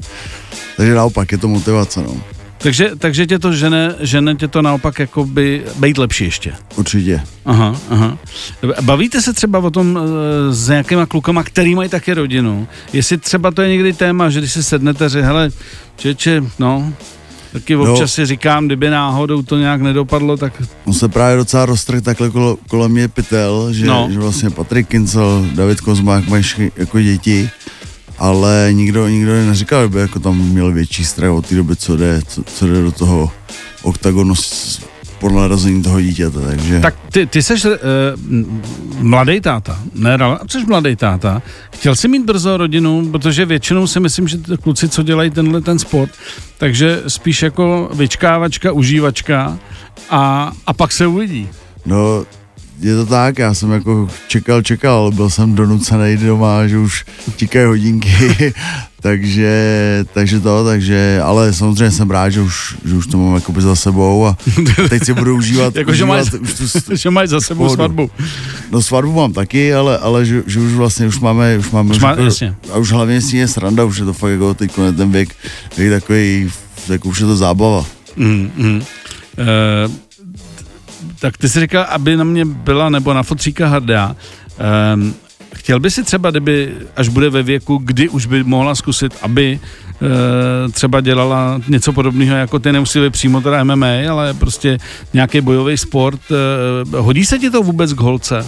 takže 0.76 0.94
naopak 0.94 1.32
je 1.32 1.38
to 1.38 1.48
motivace. 1.48 2.02
No. 2.02 2.16
Takže, 2.58 2.90
takže 2.98 3.26
tě 3.26 3.38
to 3.38 3.52
žene, 3.52 3.94
žene 4.00 4.34
tě 4.34 4.48
to 4.48 4.62
naopak 4.62 4.98
jako 4.98 5.25
by 5.25 5.64
být 5.78 5.98
lepší 5.98 6.25
ještě. 6.25 6.52
Určitě. 6.76 7.20
Aha, 7.44 7.76
aha. 7.90 8.18
Bavíte 8.82 9.22
se 9.22 9.32
třeba 9.32 9.58
o 9.58 9.70
tom 9.70 9.98
e, 9.98 10.52
s 10.52 10.68
nějakýma 10.68 11.06
klukama, 11.06 11.42
který 11.42 11.75
mají 11.75 11.88
také 11.88 12.14
rodinu? 12.14 12.68
Jestli 12.92 13.18
třeba 13.18 13.50
to 13.50 13.62
je 13.62 13.68
někdy 13.68 13.92
téma, 13.92 14.30
že 14.30 14.38
když 14.38 14.52
se 14.52 14.62
sednete, 14.62 15.08
že 15.08 15.22
hele, 15.22 15.50
čeče, 15.96 16.42
no, 16.58 16.92
Taky 17.52 17.75
no. 17.75 17.83
občas 17.83 18.00
no, 18.00 18.09
si 18.09 18.26
říkám, 18.26 18.67
kdyby 18.67 18.90
náhodou 18.90 19.43
to 19.43 19.59
nějak 19.59 19.81
nedopadlo, 19.81 20.37
tak... 20.37 20.62
On 20.85 20.93
se 20.93 21.09
právě 21.09 21.37
docela 21.37 21.67
roztrh 21.67 22.02
takhle 22.02 22.31
kolo, 22.31 22.59
kolem 22.69 22.90
mě 22.90 23.09
pytel, 23.09 23.73
že, 23.73 23.87
no. 23.87 24.09
že 24.12 24.19
vlastně 24.19 24.50
Patrik 24.50 24.88
Kincel, 24.88 25.47
David 25.55 25.81
Kozmák 25.81 26.28
mají 26.28 26.45
jako 26.76 27.00
děti, 27.00 27.50
ale 28.19 28.69
nikdo, 28.73 29.09
nikdo 29.09 29.47
neříkal, 29.47 29.83
že 29.83 29.88
by 29.88 30.00
jako 30.00 30.19
tam 30.19 30.38
měl 30.38 30.73
větší 30.73 31.05
strach 31.05 31.31
od 31.31 31.47
té 31.47 31.55
doby, 31.55 31.76
co 31.76 31.97
jde, 31.97 32.21
co, 32.28 32.43
co 32.43 32.67
jde 32.67 32.83
do 32.83 32.93
toho 32.93 33.31
oktagonu 33.83 34.35
po 35.20 35.30
narození 35.30 35.82
toho 35.82 36.00
dítěte, 36.00 36.40
takže... 36.40 36.80
Tak 36.80 36.94
ty, 37.12 37.26
ty 37.26 37.42
jsi 37.42 37.54
uh, 37.54 37.75
mladý 38.98 39.40
táta, 39.40 39.78
ne, 39.94 40.18
jsi 40.48 40.64
mladý 40.66 40.96
táta. 40.96 41.42
Chtěl 41.72 41.96
jsi 41.96 42.08
mít 42.08 42.25
brzo 42.25 42.56
rodinu, 42.56 43.08
protože 43.10 43.46
většinou 43.46 43.87
si 43.87 44.00
myslím, 44.00 44.28
že 44.28 44.38
kluci, 44.62 44.88
co 44.88 45.02
dělají 45.02 45.30
tenhle 45.30 45.60
ten 45.60 45.78
sport, 45.78 46.10
takže 46.58 47.02
spíš 47.08 47.42
jako 47.42 47.90
vyčkávačka, 47.94 48.72
užívačka 48.72 49.58
a, 50.10 50.52
a 50.66 50.72
pak 50.72 50.92
se 50.92 51.06
uvidí. 51.06 51.48
No, 51.87 52.25
je 52.80 52.94
to 52.94 53.06
tak, 53.06 53.38
já 53.38 53.54
jsem 53.54 53.72
jako 53.72 54.08
čekal, 54.28 54.62
čekal, 54.62 55.10
byl 55.10 55.30
jsem 55.30 55.54
donucený 55.54 56.16
doma, 56.16 56.66
že 56.66 56.78
už 56.78 57.04
tikají 57.37 57.66
hodinky 57.66 58.54
takže, 59.00 60.05
takže 60.12 60.40
to, 60.40 60.64
takže, 60.64 61.21
ale 61.25 61.52
samozřejmě 61.52 61.90
jsem 61.90 62.11
rád, 62.11 62.31
že 62.31 62.40
už, 62.40 62.76
že 62.85 62.95
už 62.95 63.07
to 63.07 63.19
mám 63.19 63.35
jakoby 63.35 63.62
za 63.62 63.76
sebou 63.76 64.26
a 64.26 64.37
teď 64.88 65.05
si 65.05 65.14
budu 65.14 65.37
užívat. 65.37 65.76
jako, 65.76 65.90
užívat 65.90 66.26
že, 66.26 66.35
máš, 66.35 66.40
už 66.40 66.73
tu, 66.83 66.97
že 66.97 67.11
máš 67.11 67.28
za 67.28 67.40
sebou 67.40 67.64
pohodu. 67.64 67.75
svatbu. 67.75 68.11
No 68.71 68.83
svatbu 68.83 69.12
mám 69.12 69.33
taky, 69.33 69.75
ale, 69.75 69.99
ale 69.99 70.25
že, 70.25 70.43
že 70.47 70.61
už 70.61 70.73
vlastně 70.73 71.07
už 71.07 71.21
máme, 71.21 71.59
už 71.59 71.71
máme, 71.71 71.90
už 71.90 71.99
má, 71.99 72.17
a 72.73 72.78
už 72.78 72.93
hlavně 72.93 73.21
s 73.21 73.33
je 73.33 73.49
sranda, 73.49 73.85
už 73.85 73.99
je 73.99 74.05
to 74.05 74.12
fakt 74.12 74.31
jako 74.31 74.55
teď 74.55 74.73
ten 74.97 75.11
věk, 75.11 75.28
věk 75.76 75.90
takový, 75.90 76.50
jako 76.88 77.09
už 77.09 77.21
je 77.21 77.26
to 77.26 77.37
zábava. 77.37 77.85
Mm, 78.17 78.50
mm. 78.57 78.76
Uh, 78.76 79.93
tak 81.19 81.37
ty 81.38 81.49
jsi 81.49 81.61
říkal, 81.61 81.87
aby 81.88 82.17
na 82.17 82.25
mě 82.25 82.45
byla 82.45 82.88
nebo 82.88 83.14
na 83.14 83.23
fotříka 83.23 83.69
hrdá. 83.69 84.17
Um, 84.95 85.14
chtěl 85.68 85.80
by 85.80 85.90
si 85.90 86.02
třeba, 86.04 86.30
kdyby, 86.30 86.75
až 86.96 87.08
bude 87.08 87.30
ve 87.30 87.42
věku, 87.42 87.80
kdy 87.84 88.08
už 88.08 88.26
by 88.26 88.44
mohla 88.44 88.75
zkusit, 88.75 89.12
aby 89.22 89.60
e, 89.60 90.72
třeba 90.72 91.00
dělala 91.00 91.60
něco 91.68 91.92
podobného 91.92 92.37
jako 92.37 92.58
ty, 92.58 92.72
nemusí 92.72 93.00
být 93.00 93.12
přímo 93.12 93.40
teda 93.40 93.64
MMA, 93.64 93.87
ale 94.10 94.34
prostě 94.34 94.78
nějaký 95.14 95.40
bojový 95.40 95.76
sport. 95.76 96.20
E, 96.30 96.96
hodí 96.96 97.25
se 97.25 97.38
ti 97.38 97.50
to 97.50 97.62
vůbec 97.62 97.92
k 97.92 98.00
holce? 98.00 98.46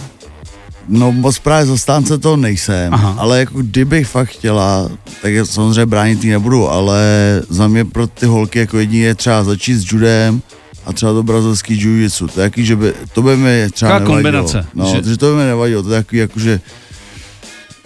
No 0.87 1.11
moc 1.11 1.39
právě 1.39 1.65
zastánce 1.65 2.17
to 2.17 2.37
nejsem, 2.37 2.93
Aha. 2.93 3.15
ale 3.17 3.39
jako 3.39 3.61
kdybych 3.61 4.07
fakt 4.07 4.29
chtěla, 4.29 4.89
tak 5.21 5.33
samozřejmě 5.43 5.85
bránit 5.85 6.23
jí 6.23 6.29
nebudu, 6.29 6.69
ale 6.69 7.01
za 7.49 7.67
mě 7.67 7.85
pro 7.85 8.07
ty 8.07 8.25
holky 8.25 8.59
jako 8.59 8.79
jedině 8.79 9.05
je 9.05 9.15
třeba 9.15 9.43
začít 9.43 9.75
s 9.75 9.91
judem, 9.91 10.41
a 10.85 10.93
třeba 10.93 11.13
to 11.13 11.23
brazilský 11.23 11.73
jiu-jitsu. 11.73 12.27
To 12.27 12.41
jaký, 12.41 12.65
že 12.65 12.75
by, 12.75 12.93
to 13.13 13.21
by 13.21 13.37
mi 13.37 13.67
třeba 13.73 13.91
nevadilo. 13.91 14.15
kombinace. 14.15 14.65
No, 14.73 15.01
že... 15.05 15.17
to 15.17 15.31
by 15.31 15.37
mi 15.37 15.43
nevadilo, 15.43 15.83
to 15.83 15.93
je 15.93 16.03
takový 16.03 16.19
jako, 16.19 16.39
že 16.39 16.59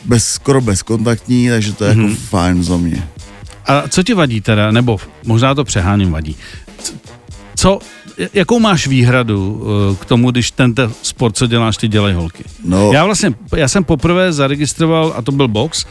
bez, 0.06 0.28
skoro 0.28 0.62
bezkontaktní, 0.62 1.50
takže 1.50 1.74
to 1.74 1.86
je 1.86 1.92
mm-hmm. 1.92 2.00
jako 2.00 2.08
mhm. 2.08 2.16
fajn 2.16 2.64
za 2.64 2.78
mě. 2.78 3.08
A 3.66 3.88
co 3.88 4.04
ti 4.04 4.14
vadí 4.14 4.42
teda, 4.42 4.72
nebo 4.72 4.98
možná 5.26 5.56
to 5.56 5.64
přeháním 5.64 6.12
vadí, 6.12 6.36
co, 7.56 7.80
jakou 8.34 8.60
máš 8.60 8.88
výhradu 8.88 9.52
uh, 9.52 9.96
k 9.96 10.06
tomu, 10.06 10.32
když 10.32 10.52
tento 10.52 10.92
sport, 11.02 11.38
co 11.38 11.48
děláš, 11.48 11.78
ty 11.78 11.88
dělají 11.88 12.16
holky? 12.16 12.44
No. 12.64 12.94
Já 12.94 13.06
vlastně, 13.06 13.34
já 13.56 13.68
jsem 13.68 13.84
poprvé 13.84 14.34
zaregistroval, 14.34 15.14
a 15.18 15.22
to 15.22 15.32
byl 15.32 15.48
box, 15.48 15.86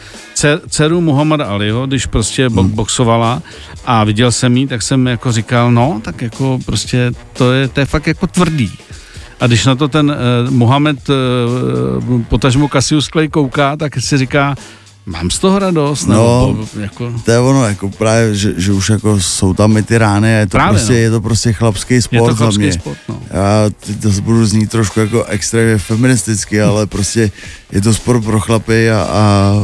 dceru 0.69 1.01
Muhammada 1.01 1.45
Aliho, 1.45 1.87
když 1.87 2.07
prostě 2.07 2.49
hmm. 2.49 2.71
boxovala 2.71 3.43
a 3.85 4.05
viděl 4.05 4.33
jsem 4.33 4.57
jí, 4.57 4.67
tak 4.67 4.83
jsem 4.83 5.07
jako 5.07 5.33
říkal, 5.33 5.73
no, 5.73 6.01
tak 6.05 6.23
jako 6.23 6.59
prostě 6.67 7.13
to 7.33 7.53
je, 7.53 7.69
to 7.69 7.81
je 7.81 7.87
fakt 7.87 8.07
jako 8.07 8.27
tvrdý. 8.27 8.73
A 9.41 9.47
když 9.47 9.65
na 9.65 9.75
to 9.75 9.89
ten 9.89 10.11
uh, 10.11 10.51
Mohamed, 10.51 11.09
uh, 11.09 12.23
potažmo 12.23 12.69
Cassius 12.69 13.09
Clay 13.09 13.29
kouká, 13.29 13.77
tak 13.77 14.01
si 14.01 14.19
říká, 14.19 14.55
Mám 15.07 15.31
z 15.31 15.39
toho 15.39 15.59
radost, 15.59 16.07
no, 16.07 16.47
nebo 16.49 16.69
jako... 16.81 17.13
to 17.25 17.31
je 17.31 17.39
ono, 17.39 17.65
jako 17.65 17.89
právě, 17.89 18.35
že, 18.35 18.53
že 18.57 18.73
už 18.73 18.91
jako 18.91 19.21
jsou 19.21 19.55
tam 19.55 19.77
i 19.77 19.83
ty 19.83 19.99
rány 19.99 20.37
a 20.37 20.39
je 20.39 20.47
to, 20.47 20.51
právě, 20.51 20.79
prostě, 20.79 20.93
no. 20.93 20.99
je 20.99 21.11
to 21.11 21.21
prostě 21.21 21.53
chlapský 21.53 22.03
sport 22.03 22.23
je 22.23 22.29
to 22.29 22.37
chlapský 22.37 22.63
za 22.63 22.67
mě. 22.67 22.73
Sport, 22.73 22.99
no. 23.09 23.21
Já 23.31 23.71
to 24.03 24.21
budu 24.23 24.47
znít 24.47 24.71
trošku 24.71 25.01
jako 25.01 25.25
extrémně 25.25 25.79
feministicky, 25.79 26.63
ale 26.63 26.87
prostě 26.87 27.31
je 27.73 27.81
to 27.81 27.95
sport 27.95 28.25
pro 28.25 28.41
chlapy 28.41 28.91
a, 28.91 29.09
a 29.11 29.55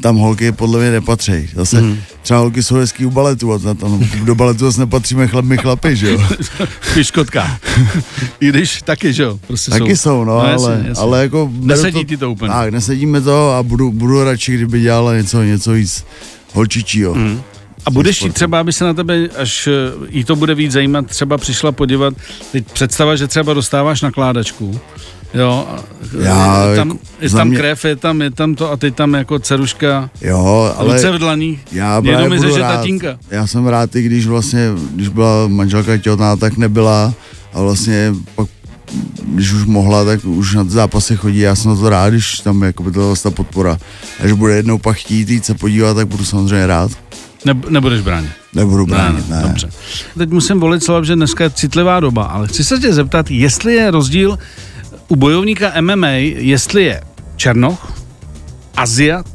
tam 0.00 0.16
holky 0.16 0.52
podle 0.52 0.80
mě 0.80 0.90
nepatří. 0.90 1.48
Zase 1.54 1.80
mm. 1.80 1.98
třeba 2.22 2.40
holky 2.40 2.62
jsou 2.62 2.74
hezký 2.74 3.06
u 3.06 3.10
baletu 3.10 3.52
a 3.52 3.58
tam, 3.74 4.04
do 4.24 4.34
baletu 4.34 4.64
zase 4.64 4.80
nepatříme 4.80 5.28
chlap, 5.28 5.44
my 5.44 5.56
chlapi, 5.56 5.96
že 5.96 6.10
jo. 6.10 6.20
Piškotka. 6.94 7.58
I 8.40 8.48
když 8.48 8.82
taky, 8.82 9.12
že 9.12 9.22
jo. 9.22 9.38
Prostě 9.46 9.70
taky 9.70 9.96
jsou, 9.96 10.10
jsou 10.10 10.24
no, 10.24 10.24
no 10.24 10.40
ale, 10.40 10.50
jasně, 10.50 10.88
jasně. 10.88 11.02
ale 11.02 11.22
jako... 11.22 11.50
Nesedí 11.60 12.04
to, 12.04 12.08
ti 12.08 12.16
to 12.16 12.30
úplně. 12.30 12.52
Tak, 12.52 12.72
nesedíme 12.72 13.20
to 13.20 13.50
a 13.50 13.62
budu, 13.62 13.92
budu 13.92 14.24
radši, 14.24 14.54
kdyby 14.54 14.80
dělala 14.80 15.16
něco, 15.16 15.42
něco 15.42 15.72
víc 15.72 16.04
holčičího. 16.52 17.14
Mm. 17.14 17.42
A 17.86 17.90
budeš 17.90 18.22
jí 18.22 18.30
třeba, 18.30 18.60
aby 18.60 18.72
se 18.72 18.84
na 18.84 18.94
tebe, 18.94 19.28
až 19.36 19.66
eh, 19.66 19.72
jí 20.08 20.24
to 20.24 20.36
bude 20.36 20.54
víc 20.54 20.72
zajímat, 20.72 21.06
třeba 21.06 21.38
přišla 21.38 21.72
podívat, 21.72 22.14
teď 22.52 22.72
představa, 22.72 23.16
že 23.16 23.26
třeba 23.26 23.54
dostáváš 23.54 24.02
nakládačku 24.02 24.80
Jo, 25.34 25.66
Já, 26.22 26.64
je 26.64 26.76
tam, 26.76 26.98
je 27.20 27.30
tam 27.30 27.48
mě... 27.48 27.58
krev, 27.58 27.84
je 27.84 27.96
tam, 27.96 28.22
je 28.22 28.30
tam 28.30 28.54
to 28.54 28.70
a 28.70 28.76
teď 28.76 28.94
tam 28.94 29.14
jako 29.14 29.38
ceruška. 29.38 30.10
Jo, 30.20 30.74
ale... 30.76 30.94
Ruce 30.94 31.12
v 31.12 31.18
dlaní. 31.18 31.60
Já 31.72 32.02
Jenom 32.04 32.30
mi 32.30 32.38
že 32.38 32.60
tatínka. 32.60 33.18
Já 33.30 33.46
jsem 33.46 33.66
rád, 33.66 33.96
i 33.96 34.02
když 34.02 34.26
vlastně, 34.26 34.70
když 34.94 35.08
byla 35.08 35.48
manželka 35.48 35.98
těhotná, 35.98 36.36
tak 36.36 36.56
nebyla 36.56 37.14
a 37.54 37.62
vlastně 37.62 38.14
pak 38.34 38.48
když 39.24 39.52
už 39.52 39.64
mohla, 39.64 40.04
tak 40.04 40.24
už 40.24 40.54
na 40.54 40.64
ty 40.64 40.70
zápasy 40.70 41.16
chodí, 41.16 41.38
já 41.38 41.54
jsem 41.54 41.70
na 41.70 41.76
to 41.76 41.88
rád, 41.88 42.10
když 42.10 42.40
tam 42.40 42.62
jako 42.62 42.82
by 42.82 42.92
to 42.92 43.14
ta 43.22 43.30
podpora. 43.30 43.78
Až 44.24 44.32
bude 44.32 44.56
jednou 44.56 44.78
pak 44.78 44.96
chtít 44.96 45.28
jít 45.28 45.44
se 45.44 45.54
podívat, 45.54 45.94
tak 45.94 46.08
budu 46.08 46.24
samozřejmě 46.24 46.66
rád. 46.66 46.90
Ne, 47.44 47.54
nebudeš 47.68 48.00
bránit? 48.00 48.30
Nebudu 48.54 48.86
bránit, 48.86 49.28
ne, 49.28 49.36
ne. 49.36 49.42
Dobře. 49.42 49.68
Teď 50.18 50.30
musím 50.30 50.60
volit 50.60 50.84
slov, 50.84 51.04
že 51.04 51.14
dneska 51.14 51.44
je 51.44 51.50
citlivá 51.50 52.00
doba, 52.00 52.24
ale 52.24 52.48
chci 52.48 52.64
se 52.64 52.78
tě 52.78 52.92
zeptat, 52.92 53.30
jestli 53.30 53.74
je 53.74 53.90
rozdíl 53.90 54.38
u 55.08 55.16
bojovníka 55.16 55.80
MMA, 55.80 56.08
jestli 56.36 56.84
je 56.84 57.00
Černoch, 57.36 57.92
Aziat 58.76 59.26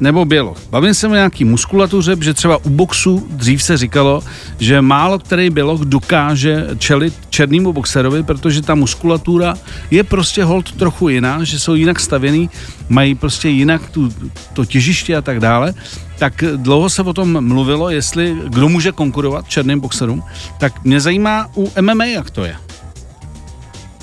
nebo 0.00 0.24
Běloch. 0.24 0.58
Bavím 0.70 0.94
se 0.94 1.08
o 1.08 1.14
nějaký 1.14 1.44
muskulatuře, 1.44 2.16
že 2.20 2.34
třeba 2.34 2.56
u 2.56 2.70
boxu 2.70 3.26
dřív 3.30 3.62
se 3.62 3.76
říkalo, 3.76 4.22
že 4.58 4.82
málo 4.82 5.18
který 5.18 5.50
Běloch 5.50 5.80
dokáže 5.80 6.66
čelit 6.78 7.14
černému 7.30 7.72
boxerovi, 7.72 8.22
protože 8.22 8.62
ta 8.62 8.74
muskulatura 8.74 9.54
je 9.90 10.04
prostě 10.04 10.44
hold 10.44 10.72
trochu 10.72 11.08
jiná, 11.08 11.44
že 11.44 11.58
jsou 11.58 11.74
jinak 11.74 12.00
stavěný, 12.00 12.50
mají 12.88 13.14
prostě 13.14 13.48
jinak 13.48 13.90
tu, 13.90 14.12
to 14.52 14.64
těžiště 14.64 15.16
a 15.16 15.22
tak 15.22 15.40
dále. 15.40 15.74
Tak 16.18 16.44
dlouho 16.56 16.90
se 16.90 17.02
o 17.02 17.12
tom 17.12 17.48
mluvilo, 17.48 17.90
jestli 17.90 18.36
kdo 18.48 18.68
může 18.68 18.92
konkurovat 18.92 19.48
černým 19.48 19.80
boxerům. 19.80 20.22
Tak 20.58 20.84
mě 20.84 21.00
zajímá 21.00 21.48
u 21.56 21.72
MMA, 21.80 22.04
jak 22.04 22.30
to 22.30 22.44
je. 22.44 22.56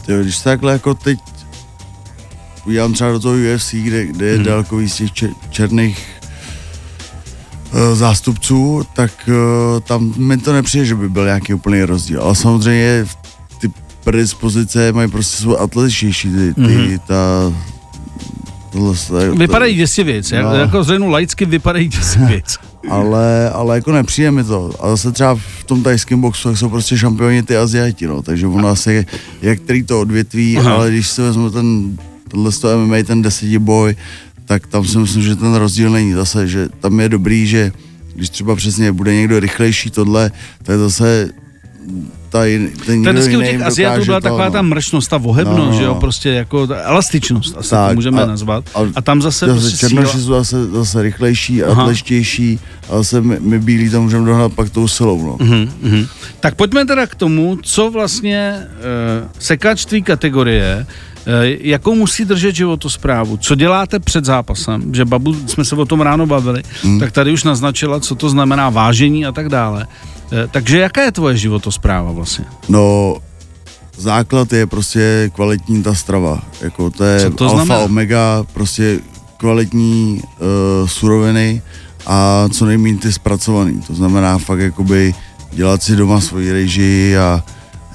Jo, 0.07 0.21
když 0.21 0.39
takhle 0.39 0.73
jako 0.73 0.93
teď 0.93 1.19
udělám 2.65 2.93
třeba 2.93 3.11
do 3.11 3.19
toho 3.19 3.35
UFC, 3.55 3.73
kde, 3.73 4.05
kde 4.05 4.25
je 4.25 4.35
hmm. 4.35 4.45
dálkový 4.45 4.89
z 4.89 4.95
těch 4.95 5.31
černých 5.49 6.07
uh, 7.73 7.95
zástupců, 7.95 8.83
tak 8.93 9.11
uh, 9.27 9.79
tam 9.79 10.13
mi 10.17 10.37
to 10.37 10.53
nepřijde, 10.53 10.85
že 10.85 10.95
by 10.95 11.09
byl 11.09 11.25
nějaký 11.25 11.53
úplný 11.53 11.83
rozdíl. 11.83 12.21
Ale 12.21 12.35
samozřejmě 12.35 13.05
ty 13.61 13.71
predispozice 14.03 14.91
mají 14.91 15.11
prostě 15.11 15.41
svou 15.41 15.57
atletičnější, 15.57 16.31
ty, 16.31 16.53
ty, 16.53 16.61
hmm. 16.61 16.99
ta 16.99 17.53
Tohle, 18.73 19.29
vypadají 19.35 19.75
děsivěc, 19.75 20.31
no. 20.31 20.55
jako 20.55 20.83
zřejmě 20.83 21.07
laicky 21.07 21.45
vypadají 21.45 21.87
děsivěc. 21.87 22.57
ale, 22.89 23.49
ale 23.49 23.75
jako 23.75 23.91
nepřijde 23.91 24.31
mi 24.31 24.43
to. 24.43 24.71
A 24.79 24.89
zase 24.89 25.11
třeba 25.11 25.35
v 25.35 25.63
tom 25.63 25.83
tajském 25.83 26.21
boxu 26.21 26.49
jak 26.49 26.57
jsou 26.57 26.69
prostě 26.69 26.97
šampioni 26.97 27.43
ty 27.43 27.57
Aziati, 27.57 28.07
no. 28.07 28.21
takže 28.21 28.47
ono 28.47 28.67
asi 28.67 29.05
je, 29.41 29.55
který 29.55 29.83
to 29.83 30.01
odvětví, 30.01 30.57
Aha. 30.57 30.73
ale 30.73 30.91
když 30.91 31.07
si 31.07 31.21
vezmu 31.21 31.49
ten, 31.49 31.97
tenhle 32.27 32.51
to 32.51 32.77
MMA, 32.77 32.95
ten 33.03 33.21
desetiboj, 33.21 33.95
tak 34.45 34.67
tam 34.67 34.85
si 34.85 34.97
myslím, 34.97 35.23
že 35.23 35.35
ten 35.35 35.55
rozdíl 35.55 35.89
není 35.89 36.13
zase, 36.13 36.47
že 36.47 36.69
tam 36.79 36.99
je 36.99 37.09
dobrý, 37.09 37.47
že 37.47 37.71
když 38.15 38.29
třeba 38.29 38.55
přesně 38.55 38.91
bude 38.91 39.15
někdo 39.15 39.39
rychlejší 39.39 39.89
tohle, 39.89 40.31
to 40.63 40.71
je 40.71 40.77
zase 40.77 41.29
ta, 42.33 42.39
ten, 42.85 43.03
ten 43.03 43.15
vždycky 43.15 43.37
u 43.37 43.41
těch 43.41 43.61
Aziatů 43.61 44.05
byla 44.05 44.19
to, 44.19 44.23
taková 44.23 44.45
no. 44.45 44.51
ta 44.51 44.61
mršnost, 44.61 45.09
ta 45.09 45.17
vohebnost, 45.17 45.59
no, 45.59 45.71
no. 45.71 45.77
že 45.77 45.83
jo, 45.83 45.95
prostě 45.95 46.29
jako 46.29 46.67
ta 46.67 46.75
elastičnost, 46.81 47.57
asi 47.57 47.69
tak, 47.69 47.89
to 47.89 47.95
můžeme 47.95 48.23
a, 48.23 48.25
nazvat. 48.25 48.65
A, 48.75 48.79
a 48.95 49.01
tam 49.01 49.21
zase, 49.21 49.47
zase 49.47 49.59
prostě 49.59 49.77
Černoši 49.77 50.09
síla... 50.09 50.23
jsou 50.23 50.29
zase, 50.29 50.65
zase 50.65 51.01
rychlejší 51.01 51.63
a 51.63 51.83
tleštější, 51.83 52.59
a 52.89 52.97
zase 52.97 53.21
my, 53.21 53.39
my 53.39 53.59
bílí 53.59 53.89
tam 53.89 54.03
můžeme 54.03 54.25
dohnat 54.25 54.53
pak 54.53 54.69
tou 54.69 54.87
silou, 54.87 55.25
no. 55.27 55.37
Uh-huh, 55.37 55.69
uh-huh. 55.83 56.07
Tak 56.39 56.55
pojďme 56.55 56.85
teda 56.85 57.07
k 57.07 57.15
tomu, 57.15 57.57
co 57.61 57.91
vlastně 57.91 58.55
uh, 58.57 59.29
sekač 59.39 59.85
tvý 59.85 60.01
kategorie 60.01 60.85
eh, 61.25 61.57
jakou 61.61 61.95
musí 61.95 62.25
držet 62.25 62.55
životosprávu, 62.55 63.37
co 63.37 63.55
děláte 63.55 63.99
před 63.99 64.25
zápasem, 64.25 64.95
že 64.95 65.05
babu, 65.05 65.35
jsme 65.47 65.65
se 65.65 65.75
o 65.75 65.85
tom 65.85 66.01
ráno 66.01 66.25
bavili, 66.25 66.63
hmm. 66.83 66.99
tak 66.99 67.11
tady 67.11 67.31
už 67.31 67.43
naznačila, 67.43 67.99
co 67.99 68.15
to 68.15 68.29
znamená 68.29 68.69
vážení 68.69 69.25
a 69.25 69.31
tak 69.31 69.49
dále. 69.49 69.87
Eh, 70.33 70.47
takže 70.51 70.79
jaká 70.79 71.01
je 71.01 71.11
tvoje 71.11 71.37
životospráva 71.37 72.11
vlastně? 72.11 72.45
No, 72.69 73.15
základ 73.97 74.53
je 74.53 74.67
prostě 74.67 75.31
kvalitní 75.35 75.83
ta 75.83 75.93
strava. 75.93 76.41
Jako 76.61 76.89
to 76.89 77.03
je 77.03 77.29
to 77.29 77.43
alfa, 77.43 77.55
znamená? 77.55 77.85
omega, 77.85 78.43
prostě 78.53 78.99
kvalitní 79.37 80.21
uh, 80.23 80.87
suroviny 80.87 81.61
a 82.05 82.45
co 82.51 82.65
nejméně 82.65 82.97
ty 82.97 83.13
zpracovaný. 83.13 83.81
To 83.87 83.93
znamená 83.93 84.37
fakt 84.37 84.59
jakoby 84.59 85.15
dělat 85.51 85.83
si 85.83 85.95
doma 85.95 86.21
svoji 86.21 86.51
režii 86.51 87.17
a 87.17 87.43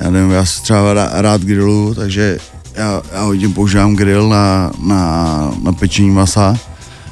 já 0.00 0.10
nevím, 0.10 0.30
já 0.30 0.44
si 0.44 0.62
třeba 0.62 0.94
rád 1.12 1.40
grillu, 1.40 1.94
takže 1.94 2.38
já, 2.74 3.02
já 3.12 3.22
hodně 3.22 3.48
používám 3.48 3.96
grill 3.96 4.28
na, 4.28 4.70
na, 4.82 5.52
na 5.62 5.72
pečení 5.72 6.10
masa 6.10 6.56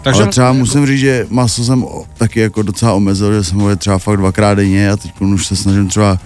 takže 0.07 0.23
Ale 0.23 0.31
třeba 0.31 0.53
musím 0.53 0.87
říct, 0.87 1.01
že 1.01 1.27
maso 1.31 1.65
jsem 1.65 1.85
taky 2.19 2.41
jako 2.41 2.63
docela 2.63 2.93
omezil, 2.93 3.33
že 3.33 3.45
jsem 3.45 3.59
ho 3.59 3.77
třeba 3.77 3.99
fakt 3.99 4.17
dvakrát 4.17 4.55
denně 4.55 4.91
a 4.91 4.97
teď 4.97 5.21
už 5.21 5.47
se 5.47 5.57
snažím 5.57 5.89
třeba 5.89 6.19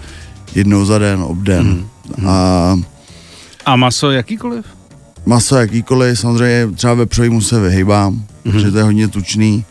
jednou 0.55 0.85
za 0.85 0.99
den, 0.99 1.21
obden. 1.21 1.85
Mm. 2.17 2.27
A, 2.27 2.79
a 3.65 3.75
maso 3.75 4.11
jakýkoliv? 4.11 4.65
Maso 5.25 5.55
jakýkoliv, 5.55 6.19
samozřejmě 6.19 6.67
třeba 6.75 6.93
vepřovýmu 6.93 7.41
se 7.41 7.59
vyhýbám, 7.59 8.13
mm. 8.13 8.51
protože 8.51 8.71
to 8.71 8.77
je 8.77 8.83
hodně 8.83 9.07
tučný. 9.07 9.65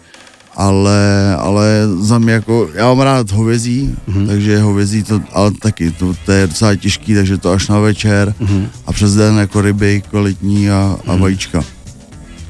ale, 0.56 1.36
ale 1.38 1.88
za 2.00 2.18
mě 2.18 2.32
jako, 2.32 2.68
já 2.74 2.86
mám 2.88 3.00
rád 3.00 3.30
hovězí, 3.30 3.96
mm-hmm. 4.08 4.26
takže 4.26 4.58
hovězí 4.58 5.02
to, 5.02 5.20
ale 5.32 5.50
taky, 5.50 5.90
to, 5.90 6.14
to 6.26 6.32
je 6.32 6.46
docela 6.46 6.74
těžký, 6.76 7.14
takže 7.14 7.38
to 7.38 7.50
až 7.50 7.68
na 7.68 7.78
večer 7.78 8.34
mm-hmm. 8.40 8.66
a 8.86 8.92
přes 8.92 9.14
den 9.14 9.38
jako 9.38 9.60
ryby 9.60 10.02
kvalitní 10.10 10.70
a, 10.70 10.74
a 10.74 11.10
mm-hmm. 11.10 11.20
vajíčka. 11.20 11.64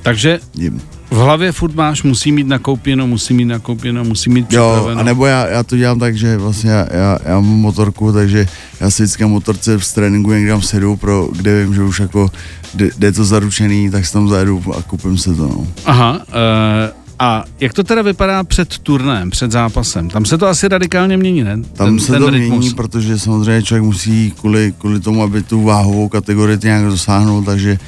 Takže 0.02 0.40
Jím. 0.54 0.80
V 1.10 1.16
hlavě 1.16 1.52
furt 1.52 1.74
máš, 1.74 2.02
musí 2.02 2.32
mít 2.32 2.46
nakoupěno, 2.46 3.06
musí 3.06 3.34
mít 3.34 3.44
nakoupěno, 3.44 4.04
musí 4.04 4.30
mít 4.30 4.48
připraveno. 4.48 4.90
Jo, 4.90 4.98
a 4.98 5.02
nebo 5.02 5.26
já, 5.26 5.46
já 5.46 5.62
to 5.62 5.76
dělám 5.76 5.98
tak, 5.98 6.16
že 6.16 6.36
vlastně 6.36 6.70
já, 6.70 6.86
já, 6.90 7.18
já 7.24 7.34
mám 7.34 7.44
motorku, 7.44 8.12
takže 8.12 8.46
já 8.80 8.90
si 8.90 9.02
vždycky 9.02 9.24
motorce 9.24 9.78
v 9.78 9.94
tréninku 9.94 10.32
někam 10.32 10.62
sedu, 10.62 10.96
pro, 10.96 11.28
kde 11.32 11.64
vím, 11.64 11.74
že 11.74 11.82
už 11.82 12.00
jako 12.00 12.30
jde, 12.74 13.12
to 13.12 13.24
zaručený, 13.24 13.90
tak 13.90 14.06
si 14.06 14.12
tam 14.12 14.28
zajedu 14.28 14.62
a 14.78 14.82
koupím 14.82 15.18
se 15.18 15.34
to. 15.34 15.42
No. 15.42 15.66
Aha, 15.84 16.12
uh, 16.12 17.00
a 17.18 17.44
jak 17.60 17.72
to 17.72 17.84
teda 17.84 18.02
vypadá 18.02 18.44
před 18.44 18.78
turnem, 18.78 19.30
před 19.30 19.52
zápasem? 19.52 20.10
Tam 20.10 20.24
se 20.24 20.38
to 20.38 20.46
asi 20.46 20.68
radikálně 20.68 21.16
mění, 21.16 21.44
ne? 21.44 21.56
Tam 21.56 21.86
ten, 21.86 22.00
se 22.00 22.12
ten 22.12 22.22
to 22.22 22.30
rytmus. 22.30 22.58
mění, 22.58 22.74
protože 22.74 23.18
samozřejmě 23.18 23.62
člověk 23.62 23.84
musí 23.84 24.30
kvůli, 24.40 24.74
kvůli 24.78 25.00
tomu, 25.00 25.22
aby 25.22 25.42
tu 25.42 25.62
váhovou 25.62 26.08
kategorii 26.08 26.58
nějak 26.62 26.84
dosáhnul, 26.84 27.44
takže 27.44 27.78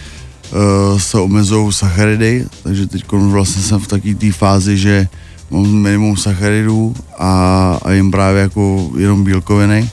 se 0.96 1.18
omezují 1.18 1.72
sacharidy, 1.72 2.46
takže 2.62 2.86
teď 2.86 3.12
vlastně 3.12 3.62
jsem 3.62 3.80
v 3.80 3.86
takové 3.86 4.14
té 4.14 4.32
fázi, 4.32 4.78
že 4.78 5.08
mám 5.50 5.66
minimum 5.66 6.16
sacharidů 6.16 6.94
a, 7.18 7.78
a 7.82 7.92
jim 7.92 8.10
právě 8.10 8.42
jako 8.42 8.90
jenom 8.98 9.24
bílkoviny 9.24 9.90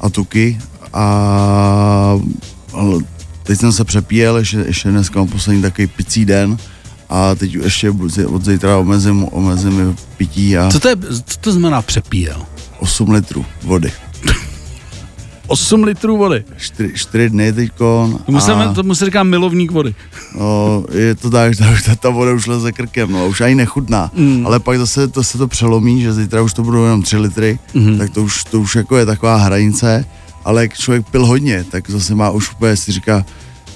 a 0.00 0.08
tuky 0.08 0.58
a 0.92 2.18
teď 3.42 3.58
jsem 3.58 3.72
se 3.72 3.84
přepíjel, 3.84 4.36
ještě, 4.36 4.56
ještě 4.56 4.90
dneska 4.90 5.18
mám 5.18 5.28
poslední 5.28 5.62
takový 5.62 5.86
picí 5.86 6.24
den, 6.24 6.58
a 7.08 7.34
teď 7.34 7.54
ještě 7.54 7.90
od 8.26 8.44
zítra 8.44 8.78
omezím, 8.78 9.24
omezím 9.30 9.96
pití. 10.16 10.58
A 10.58 10.70
co, 10.70 10.80
to 10.80 10.88
je, 10.88 10.96
co 11.24 11.38
to 11.40 11.52
znamená 11.52 11.82
přepíjel? 11.82 12.42
8 12.78 13.10
litrů 13.10 13.44
vody. 13.62 13.92
8 15.50 15.84
litrů 15.84 16.16
vody. 16.16 16.44
4, 16.56 16.92
4 16.94 17.30
dny 17.30 17.52
teďko. 17.52 18.20
Tomu, 18.26 18.40
se, 18.40 18.52
tomu 18.74 18.94
se 18.94 19.04
říká 19.04 19.22
milovník 19.22 19.70
vody. 19.70 19.94
No, 20.38 20.84
je 20.92 21.14
to 21.14 21.30
tak, 21.30 21.54
že 21.54 21.64
ta, 21.86 21.94
ta 21.94 22.10
voda 22.10 22.32
už 22.32 22.46
leze 22.46 22.72
krkem, 22.72 23.12
no, 23.12 23.28
už 23.28 23.40
ani 23.40 23.54
nechutná. 23.54 24.10
Mm. 24.14 24.46
Ale 24.46 24.60
pak 24.60 24.78
zase 24.78 25.08
to 25.08 25.24
se 25.24 25.38
to 25.38 25.48
přelomí, 25.48 26.02
že 26.02 26.12
zítra 26.12 26.42
už 26.42 26.54
to 26.54 26.62
budou 26.62 26.84
jenom 26.84 27.02
3 27.02 27.16
litry, 27.16 27.58
mm. 27.74 27.98
tak 27.98 28.10
to 28.10 28.22
už, 28.22 28.44
to 28.44 28.60
už 28.60 28.76
jako 28.76 28.96
je 28.96 29.06
taková 29.06 29.36
hranice. 29.36 30.04
Ale 30.44 30.62
jak 30.62 30.78
člověk 30.78 31.10
pil 31.10 31.26
hodně, 31.26 31.64
tak 31.70 31.90
zase 31.90 32.14
má 32.14 32.30
už 32.30 32.52
úplně, 32.52 32.76
si 32.76 32.92
říká, 32.92 33.24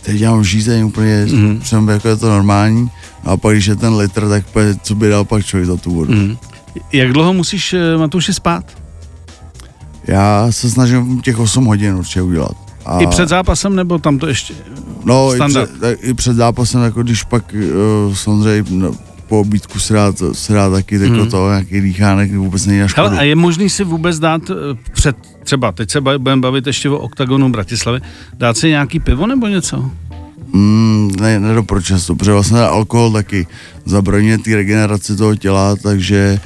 teď 0.02 0.16
dělám 0.16 0.44
žízeň 0.44 0.84
úplně, 0.84 1.26
mm. 1.32 1.88
jako 1.88 2.08
je 2.08 2.16
to 2.16 2.28
normální. 2.28 2.90
A 3.24 3.36
pak, 3.36 3.52
když 3.52 3.66
je 3.66 3.76
ten 3.76 3.94
litr, 3.94 4.28
tak 4.28 4.44
co 4.82 4.94
by 4.94 5.08
dal 5.08 5.24
pak 5.24 5.46
člověk 5.46 5.66
za 5.66 5.76
tu 5.76 5.94
vodu. 5.94 6.12
Mm. 6.12 6.36
Jak 6.92 7.12
dlouho 7.12 7.32
musíš, 7.32 7.72
eh, 7.72 7.98
Matouši, 7.98 8.34
spát? 8.34 8.83
Já 10.06 10.46
se 10.50 10.70
snažím 10.70 11.20
těch 11.20 11.38
8 11.38 11.64
hodin 11.64 11.94
určitě 11.94 12.22
udělat. 12.22 12.56
A... 12.86 12.98
I 13.00 13.06
před 13.06 13.28
zápasem, 13.28 13.76
nebo 13.76 13.98
tam 13.98 14.18
to 14.18 14.26
ještě 14.26 14.54
No, 15.04 15.32
standard? 15.34 15.70
i 15.70 15.76
před, 15.78 15.98
i 16.02 16.14
před 16.14 16.36
zápasem, 16.36 16.82
jako 16.82 17.02
když 17.02 17.24
pak 17.24 17.54
uh, 18.06 18.14
samozřejmě 18.14 18.64
no, 18.70 18.92
po 19.28 19.40
obídku 19.40 19.78
se 19.80 19.94
dá, 19.94 20.12
se 20.32 20.52
dá 20.52 20.70
taky 20.70 20.94
jako 20.94 21.14
mm. 21.14 21.30
to, 21.30 21.48
nějaký 21.48 21.80
dýchánek 21.80 22.32
vůbec 22.32 22.66
není 22.66 22.80
na 22.80 22.88
škodu. 22.88 23.06
Hele, 23.08 23.20
a 23.20 23.22
je 23.22 23.36
možný 23.36 23.70
si 23.70 23.84
vůbec 23.84 24.18
dát 24.18 24.42
eh, 24.50 24.54
před, 24.92 25.16
třeba 25.44 25.72
teď 25.72 25.90
se 25.90 26.00
budeme 26.00 26.40
bavit 26.40 26.66
ještě 26.66 26.90
o 26.90 26.98
OKTAGONu 26.98 27.48
Bratislavy, 27.48 28.00
dát 28.34 28.56
si 28.56 28.68
nějaký 28.68 29.00
pivo 29.00 29.26
nebo 29.26 29.46
něco? 29.46 29.90
Mm, 30.52 31.10
ne, 31.20 31.40
nedoporučuji 31.40 32.00
to, 32.06 32.14
protože 32.14 32.32
vlastně 32.32 32.60
alkohol 32.60 33.12
taky 33.12 33.46
zabraňuje 33.84 34.38
ty 34.38 34.54
regeneraci 34.54 35.16
toho 35.16 35.36
těla, 35.36 35.76
takže, 35.76 36.40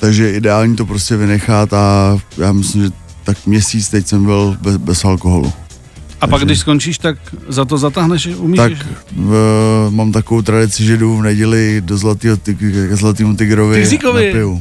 takže 0.00 0.24
je 0.24 0.32
ideální 0.32 0.76
to 0.76 0.86
prostě 0.86 1.16
vynechat 1.16 1.72
a 1.72 2.18
já 2.38 2.52
myslím, 2.52 2.82
že 2.82 2.90
tak 3.24 3.46
měsíc 3.46 3.88
teď 3.88 4.06
jsem 4.06 4.24
byl 4.24 4.56
bez, 4.60 4.76
bez 4.76 5.04
alkoholu. 5.04 5.52
A 6.20 6.26
takže, 6.26 6.30
pak, 6.30 6.42
když 6.44 6.58
skončíš, 6.58 6.98
tak 6.98 7.18
za 7.48 7.64
to 7.64 7.78
zatáhneš, 7.78 8.26
umíš? 8.26 8.58
Tak 8.58 8.72
v, 9.16 9.88
mám 9.90 10.12
takovou 10.12 10.42
tradici, 10.42 10.84
že 10.84 10.96
jdu 10.96 11.16
v 11.16 11.22
neděli 11.22 11.82
do 11.84 11.96
zlatého 11.96 12.36
tyg, 12.36 12.58
ke 12.58 12.96
zlatému 12.96 13.36
tigrovi 13.36 13.98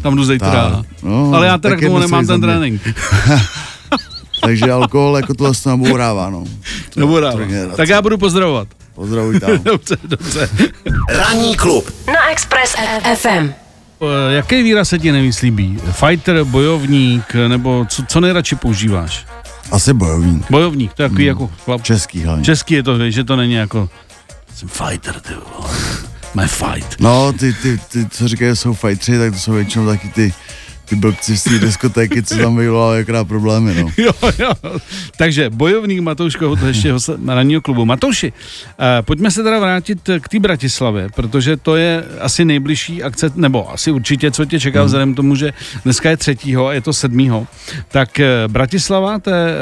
tam 0.02 0.16
jdu 0.16 0.24
zítra. 0.24 0.84
No, 1.04 1.32
Ale 1.34 1.48
já 1.48 1.58
teda 1.58 1.76
k 1.76 1.82
tomu 1.82 2.00
nemám 2.00 2.28
ten 2.28 2.42
trénink. 2.42 2.82
Takže 4.42 4.72
alkohol 4.72 5.16
jako 5.18 5.34
to 5.34 5.44
vlastně 5.44 5.70
nabourává, 5.70 6.30
no. 6.30 6.44
Nabourává. 6.98 7.40
Tak 7.76 7.90
já 7.90 8.02
budu 8.02 8.18
pozdravovat. 8.18 8.68
Pozdravuj 8.96 9.40
tam. 9.40 9.52
dobře, 9.64 9.98
dobře. 10.04 10.50
Ranní 11.10 11.56
klub 11.56 11.92
na 12.08 12.32
Express 12.32 12.76
FM. 13.16 13.65
Jaký 14.30 14.64
výraz 14.64 14.90
se 14.90 15.00
ti 15.00 15.12
nejvíc 15.12 15.42
líbí? 15.42 15.78
Fighter, 15.92 16.44
bojovník, 16.44 17.34
nebo 17.48 17.86
co, 17.90 18.04
co 18.08 18.20
nejradši 18.20 18.56
používáš? 18.56 19.26
Asi 19.72 19.94
bojovník. 19.94 20.52
Bojovník, 20.52 20.94
to 20.94 21.04
je 21.04 21.10
takový 21.10 21.24
hmm. 21.24 21.28
jako 21.28 21.52
chlap. 21.66 21.84
Český 21.84 22.24
hlavně. 22.24 22.46
Český 22.46 22.74
je 22.74 22.84
to, 22.84 23.12
že 23.12 23.24
to 23.24 23.36
není 23.36 23.54
jako 23.54 23.90
jsem 24.56 24.70
fighter, 24.70 25.20
ty 25.20 25.34
My 26.36 26.48
fight. 26.48 27.00
No, 27.00 27.34
ty, 27.34 27.54
ty, 27.54 27.80
ty, 27.92 28.10
co 28.10 28.28
říkají, 28.28 28.56
jsou 28.56 28.74
fightři, 28.74 29.18
tak 29.18 29.34
to 29.34 29.40
jsou 29.40 29.52
většinou 29.52 29.88
taky 29.88 30.10
ty 30.10 30.34
ty 30.86 30.96
blbci 30.96 31.38
z 31.38 31.44
té 31.44 31.60
diskotéky, 31.60 32.24
co 32.24 32.38
tam 32.38 32.58
vyvolali 32.58 32.98
jakrát 32.98 33.28
problémy, 33.28 33.74
no. 33.74 33.90
Jo, 33.98 34.12
jo. 34.40 34.52
Takže 35.18 35.50
bojovník 35.50 36.00
Matouško, 36.00 36.56
to 36.56 36.68
ještě 36.68 36.94
na 37.18 37.36
ranního 37.36 37.62
klubu. 37.62 37.86
Matouši, 37.86 38.34
uh, 38.34 38.86
pojďme 39.02 39.32
se 39.32 39.44
teda 39.44 39.60
vrátit 39.60 40.00
k 40.20 40.30
té 40.30 40.40
Bratislavě, 40.40 41.10
protože 41.16 41.58
to 41.58 41.76
je 41.76 42.04
asi 42.22 42.46
nejbližší 42.46 43.04
akce, 43.04 43.32
nebo 43.36 43.74
asi 43.74 43.92
určitě, 43.92 44.32
co 44.32 44.46
tě 44.46 44.60
čeká, 44.60 44.80
hmm. 44.80 44.86
vzhledem 44.86 45.14
k 45.14 45.16
tomu, 45.16 45.36
že 45.36 45.54
dneska 45.84 46.10
je 46.10 46.18
třetího 46.18 46.68
a 46.68 46.74
je 46.74 46.82
to 46.82 46.94
sedmýho. 46.94 47.48
Tak 47.88 48.20
uh, 48.20 48.52
Bratislava, 48.52 49.20
to 49.20 49.30
je, 49.30 49.54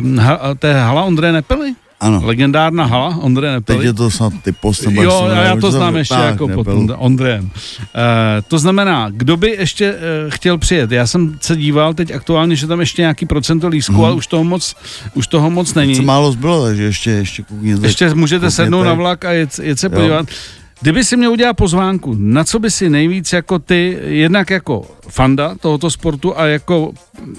uh, 0.00 0.18
ha, 0.18 0.40
to 0.58 0.66
je 0.66 0.74
hala 0.74 1.04
Ondreje 1.04 1.32
Nepely? 1.32 1.74
Ano. 2.00 2.20
Legendárna 2.24 2.84
hala, 2.84 3.16
Ondrej 3.16 3.52
Nepeli. 3.52 3.78
Teď 3.78 3.86
je 3.86 3.92
to 3.92 4.10
snad 4.10 4.32
ty 4.42 4.52
post, 4.52 4.86
Jo, 4.90 5.28
já, 5.30 5.42
já 5.42 5.56
to 5.56 5.70
znám 5.70 5.96
ještě 5.96 6.14
tak, 6.14 6.30
jako 6.30 6.48
pod 6.48 6.66
Ondrejem. 6.96 7.44
Uh, 7.44 7.50
to 8.48 8.58
znamená, 8.58 9.10
kdo 9.10 9.36
by 9.36 9.50
ještě 9.50 9.92
uh, 9.92 9.98
chtěl 10.30 10.58
přijet? 10.58 10.92
Já 10.92 11.06
jsem 11.06 11.38
se 11.40 11.56
díval 11.56 11.94
teď 11.94 12.10
aktuálně, 12.10 12.56
že 12.56 12.66
tam 12.66 12.80
ještě 12.80 13.02
nějaký 13.02 13.26
procento 13.26 13.68
lísku, 13.68 13.92
mm. 13.92 14.04
ale 14.04 14.14
už 14.14 14.26
toho 14.26 14.44
moc, 14.44 14.74
už 15.14 15.26
toho 15.26 15.50
moc 15.50 15.74
není. 15.74 15.96
Co 15.96 16.02
málo 16.02 16.32
zbylo, 16.32 16.64
takže 16.64 16.82
ještě, 16.82 17.10
ještě 17.10 17.42
koukněte. 17.42 17.86
Ještě 17.86 18.14
můžete 18.14 18.40
koukněte. 18.40 18.50
sednout 18.50 18.82
na 18.84 18.94
vlak 18.94 19.24
a 19.24 19.32
jet, 19.32 19.58
jet 19.62 19.78
se 19.78 19.88
podívat. 19.88 20.26
Kdyby 20.80 21.04
si 21.04 21.16
měl 21.16 21.32
udělat 21.32 21.56
pozvánku, 21.56 22.14
na 22.18 22.44
co 22.44 22.58
by 22.58 22.70
si 22.70 22.90
nejvíc 22.90 23.32
jako 23.32 23.58
ty, 23.58 23.98
jednak 24.02 24.50
jako 24.50 24.86
fanda 25.08 25.54
tohoto 25.60 25.90
sportu 25.90 26.38
a 26.38 26.46
jako 26.46 26.92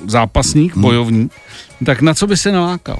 zápasník, 0.08 0.74
hmm. 0.74 0.82
bojovník, 0.82 1.32
tak 1.86 2.02
na 2.02 2.14
co 2.14 2.28
by 2.28 2.38
si 2.38 2.52
nalákal? 2.52 3.00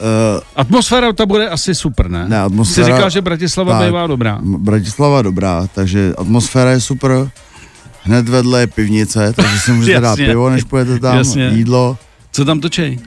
Uh, 0.00 0.40
atmosféra 0.56 1.12
ta 1.12 1.26
bude 1.26 1.48
asi 1.48 1.74
super, 1.74 2.10
ne? 2.10 2.28
Ne, 2.28 2.40
atmosféra... 2.40 2.86
Jsi 2.86 2.92
říkal, 2.92 3.10
že 3.10 3.20
Bratislava 3.20 3.78
tak, 3.78 3.86
bývá 3.88 4.06
dobrá. 4.06 4.38
Bratislava 4.42 5.22
dobrá, 5.22 5.66
takže 5.74 6.14
atmosféra 6.18 6.70
je 6.70 6.80
super. 6.80 7.30
Hned 8.02 8.28
vedle 8.28 8.60
je 8.60 8.66
pivnice, 8.66 9.32
takže 9.32 9.58
si 9.60 9.72
můžete 9.72 10.00
dát 10.08 10.16
pivo, 10.16 10.50
než 10.50 10.64
půjdete 10.64 10.98
tam, 10.98 11.16
Jasně. 11.16 11.48
jídlo. 11.48 11.96
Co 12.32 12.44
tam 12.44 12.60
točej? 12.60 12.98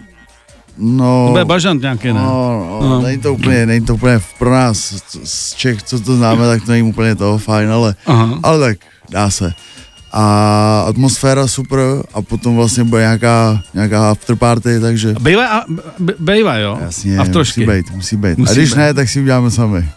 No, 0.77 1.25
to 1.25 1.31
bude 1.31 1.45
bažant 1.45 1.81
nějaký, 1.81 2.07
ne? 2.07 2.13
No, 2.13 2.79
no, 2.81 2.89
no. 2.89 3.01
Není, 3.01 3.21
to 3.21 3.33
úplně, 3.33 3.65
není 3.65 3.85
to 3.85 3.93
úplně 3.93 4.19
pro 4.39 4.51
nás 4.51 4.93
z 5.23 5.53
Čech, 5.53 5.83
co 5.83 5.99
to 5.99 6.15
známe, 6.15 6.47
tak 6.47 6.65
to 6.65 6.71
není 6.71 6.89
úplně 6.89 7.15
toho 7.15 7.37
fajn, 7.37 7.71
ale, 7.71 7.95
Aha. 8.05 8.39
ale 8.43 8.59
tak 8.59 8.77
dá 9.09 9.29
se 9.29 9.53
a 10.13 10.85
atmosféra 10.87 11.47
super 11.47 11.79
a 12.13 12.21
potom 12.21 12.55
vlastně 12.55 12.83
bude 12.83 13.01
nějaká, 13.01 13.61
nějaká 13.73 14.11
afterparty, 14.11 14.79
takže... 14.79 15.13
Bejva, 15.19 15.47
a, 15.47 15.63
bejva 16.19 16.57
jo? 16.57 16.77
Jasně, 16.81 17.17
a 17.17 17.23
musí 17.23 17.65
být, 17.65 17.91
musí 17.91 18.17
být. 18.17 18.37
Musí 18.37 18.51
a 18.51 18.53
když 18.53 18.69
být. 18.69 18.77
ne, 18.77 18.93
tak 18.93 19.09
si 19.09 19.21
uděláme 19.21 19.51
sami. 19.51 19.89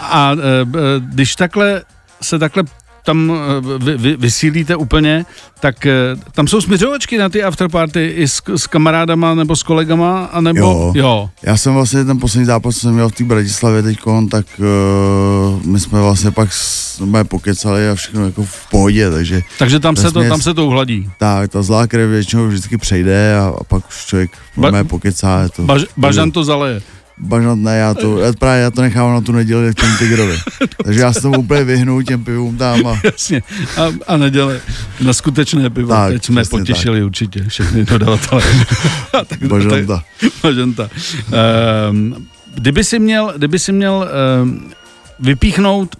A 0.00 0.32
e, 0.32 0.66
když 1.00 1.36
takhle 1.36 1.82
se 2.22 2.38
takhle 2.38 2.64
tam 3.04 3.32
eh, 3.32 3.78
vy, 3.78 3.96
vy, 3.96 4.16
vysílíte 4.16 4.76
úplně, 4.76 5.26
tak 5.60 5.86
eh, 5.86 5.92
tam 6.32 6.48
jsou 6.48 6.60
směřovačky 6.60 7.18
na 7.18 7.28
ty 7.28 7.42
afterparty 7.42 8.06
i 8.16 8.28
s, 8.28 8.42
s 8.56 8.66
kamarádama 8.66 9.34
nebo 9.34 9.56
s 9.56 9.62
kolegama, 9.62 10.24
anebo... 10.24 10.58
Jo. 10.58 10.92
jo. 10.94 11.30
Já 11.42 11.56
jsem 11.56 11.74
vlastně 11.74 12.04
ten 12.04 12.18
poslední 12.18 12.46
zápas, 12.46 12.74
co 12.74 12.80
jsem 12.80 12.94
měl 12.94 13.08
v 13.08 13.12
té 13.12 13.24
Bratislavě 13.24 13.82
teď, 13.82 13.98
tak 14.30 14.46
uh, 14.58 15.66
my 15.66 15.80
jsme 15.80 16.00
vlastně 16.00 16.30
pak 16.30 16.52
jsme 16.52 17.24
pokecali 17.24 17.88
a 17.88 17.94
všechno 17.94 18.26
jako 18.26 18.44
v 18.44 18.70
pohodě, 18.70 19.10
takže... 19.10 19.42
Takže 19.58 19.80
tam, 19.80 19.96
se 19.96 20.12
to, 20.12 20.28
tam 20.28 20.42
se 20.42 20.54
to 20.54 20.66
uhladí. 20.66 21.10
Tak, 21.18 21.50
ta 21.50 21.62
zlá 21.62 21.86
krev 21.86 22.10
většinou 22.10 22.46
vždycky 22.46 22.78
přejde 22.78 23.38
a, 23.38 23.52
a 23.60 23.64
pak 23.64 23.88
už 23.88 24.04
člověk 24.06 24.30
ba- 24.56 24.84
pokecá. 24.84 25.48
To, 25.48 25.62
baž, 25.62 25.82
bažan 25.96 26.30
to 26.30 26.44
zaleje. 26.44 26.82
Bažnat 27.18 27.58
ne, 27.58 27.76
já 27.78 27.94
to, 27.94 28.18
já 28.18 28.32
právě 28.32 28.62
já 28.62 28.70
to 28.70 28.82
nechávám 28.82 29.14
na 29.14 29.20
tu 29.20 29.32
neděli 29.32 29.70
v 29.70 29.74
tom 29.74 29.88
Tigrovi. 29.98 30.38
Takže 30.84 31.00
já 31.00 31.12
se 31.12 31.20
tomu 31.20 31.38
úplně 31.38 31.64
vyhnu 31.64 32.02
těm 32.02 32.24
pivům 32.24 32.56
tam. 32.56 32.86
A... 32.86 33.00
Jasně. 33.04 33.42
A, 33.76 33.92
a 34.06 34.16
neděle 34.16 34.60
na 35.00 35.12
skutečné 35.12 35.70
pivo. 35.70 35.88
Tak, 35.88 36.12
Teď 36.12 36.24
jsme 36.24 36.44
potěšili 36.44 37.00
tak. 37.00 37.06
určitě 37.06 37.44
všechny 37.48 37.84
dodavatele. 37.84 38.42
Bažanta. 39.48 40.04
Bažanta. 40.42 40.90
Um, 41.90 42.26
kdyby 42.54 42.84
si 42.84 42.98
měl, 42.98 43.32
kdyby 43.36 43.58
si 43.58 43.72
měl 43.72 44.08
um, 44.42 44.70
vypíchnout 45.20 45.96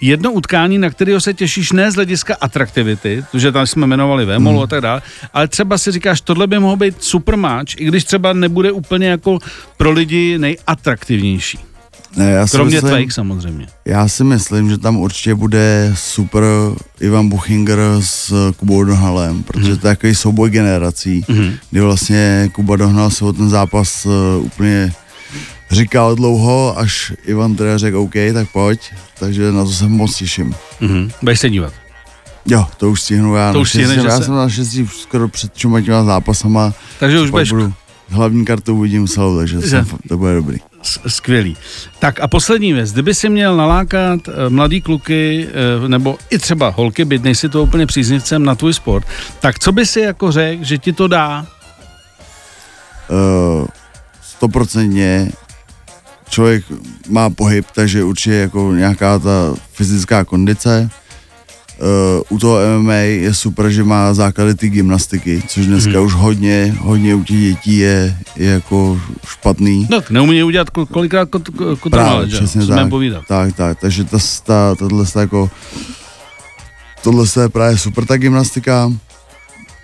jedno 0.00 0.32
utkání, 0.32 0.78
na 0.78 0.90
kterého 0.90 1.20
se 1.20 1.34
těšíš 1.34 1.72
ne 1.72 1.90
z 1.90 1.94
hlediska 1.94 2.36
atraktivity, 2.40 3.24
protože 3.30 3.52
tam 3.52 3.66
jsme 3.66 3.86
jmenovali 3.86 4.24
Vémolu 4.24 4.56
hmm. 4.56 4.64
a 4.64 4.66
tak 4.66 4.80
dále, 4.80 5.02
ale 5.32 5.48
třeba 5.48 5.78
si 5.78 5.92
říkáš, 5.92 6.20
tohle 6.20 6.46
by 6.46 6.58
mohl 6.58 6.76
být 6.76 7.04
super 7.04 7.36
match, 7.36 7.80
i 7.80 7.84
když 7.84 8.04
třeba 8.04 8.32
nebude 8.32 8.72
úplně 8.72 9.06
jako 9.06 9.38
pro 9.76 9.90
lidi 9.90 10.38
nejatraktivnější. 10.38 11.58
Ne, 12.16 12.30
já 12.30 12.46
Kromě 12.46 12.74
myslím, 12.74 12.92
tvých 12.92 13.12
samozřejmě. 13.12 13.66
Já 13.84 14.08
si 14.08 14.24
myslím, 14.24 14.70
že 14.70 14.78
tam 14.78 14.96
určitě 14.96 15.34
bude 15.34 15.92
super 15.96 16.42
Ivan 17.00 17.28
Buchinger 17.28 17.78
s 18.00 18.52
Kubou 18.52 18.84
Dohnalem, 18.84 19.42
protože 19.42 19.70
mm. 19.70 19.78
to 19.78 19.88
je 19.88 19.94
takový 19.94 20.14
souboj 20.14 20.50
generací, 20.50 21.24
mm. 21.28 21.52
kdy 21.70 21.80
vlastně 21.80 22.50
Kuba 22.52 22.76
Dohnal 22.76 23.10
se 23.10 23.24
o 23.24 23.32
ten 23.32 23.48
zápas 23.48 24.06
uh, 24.06 24.12
úplně 24.44 24.92
říkal 25.70 26.14
dlouho, 26.14 26.78
až 26.78 27.12
Ivan 27.24 27.54
teda 27.54 27.78
řekl 27.78 27.98
OK, 27.98 28.14
tak 28.32 28.48
pojď, 28.52 28.80
takže 29.18 29.52
na 29.52 29.64
to 29.64 29.70
se 29.70 29.88
moc 29.88 30.16
těším. 30.16 30.54
Mm-hmm. 30.80 31.10
Budeš 31.22 31.40
se 31.40 31.50
dívat? 31.50 31.72
Jo, 32.46 32.66
to 32.76 32.90
už 32.90 33.02
stihnu 33.02 33.34
já. 33.34 33.52
To 33.52 33.60
už 33.60 33.68
stihne, 33.68 33.94
já 33.94 34.18
se... 34.18 34.24
jsem 34.24 34.34
na 34.34 34.48
šestí 34.48 34.86
skoro 34.86 35.28
před 35.28 35.52
těma 35.52 36.04
zápasama. 36.04 36.74
Takže 36.98 37.20
už 37.20 37.30
budeš... 37.30 37.52
Budu 37.52 37.72
hlavní 38.08 38.44
kartu 38.44 38.74
uvidím 38.74 39.08
celou, 39.08 39.38
takže 39.38 39.60
jsem, 39.60 39.86
to 40.08 40.16
bude 40.16 40.34
dobrý. 40.34 40.58
Skvělý. 41.06 41.56
Tak 41.98 42.20
a 42.20 42.28
poslední 42.28 42.72
věc, 42.72 42.92
kdyby 42.92 43.14
si 43.14 43.28
měl 43.28 43.56
nalákat 43.56 44.28
uh, 44.28 44.34
mladý 44.48 44.80
kluky, 44.80 45.48
uh, 45.82 45.88
nebo 45.88 46.18
i 46.30 46.38
třeba 46.38 46.68
holky, 46.68 47.04
byť 47.04 47.22
nejsi 47.22 47.48
to 47.48 47.62
úplně 47.62 47.86
příznivcem 47.86 48.44
na 48.44 48.54
tvůj 48.54 48.74
sport, 48.74 49.06
tak 49.40 49.58
co 49.58 49.72
by 49.72 49.86
si 49.86 50.00
jako 50.00 50.32
řekl, 50.32 50.64
že 50.64 50.78
ti 50.78 50.92
to 50.92 51.08
dá? 51.08 51.46
Eh, 53.10 53.66
stoprocentně 54.22 55.28
uh, 55.32 55.47
člověk 56.28 56.64
má 57.08 57.30
pohyb, 57.30 57.66
takže 57.74 58.04
určitě 58.04 58.34
jako 58.34 58.72
nějaká 58.72 59.18
ta 59.18 59.54
fyzická 59.72 60.24
kondice, 60.24 60.90
Uh, 61.78 62.36
u 62.36 62.38
toho 62.38 62.58
MMA 62.78 62.94
je 62.94 63.34
super, 63.34 63.70
že 63.70 63.84
má 63.84 64.14
základy 64.14 64.54
ty 64.54 64.68
gymnastiky, 64.68 65.42
což 65.48 65.66
dneska 65.66 65.98
hmm. 65.98 66.06
už 66.06 66.12
hodně, 66.14 66.76
hodně 66.78 67.14
u 67.14 67.24
těch 67.24 67.36
dětí 67.36 67.76
je, 67.78 68.16
je 68.36 68.50
jako 68.50 69.00
špatný. 69.26 69.86
No, 69.90 70.00
neumí 70.10 70.42
udělat 70.42 70.70
kolikrát 70.70 71.28
kotrnále, 71.80 72.28
že? 72.28 72.36
Přesně 72.36 72.66
tak, 72.66 72.88
povídat. 72.88 73.24
tak, 73.28 73.56
tak, 73.56 73.80
takže 73.80 74.04
ta, 74.04 74.18
ta, 74.44 74.74
tato, 74.74 75.20
jako, 75.20 75.50
tohle 77.02 77.24
je 77.42 77.48
právě 77.48 77.78
super 77.78 78.06
ta 78.06 78.16
gymnastika, 78.16 78.92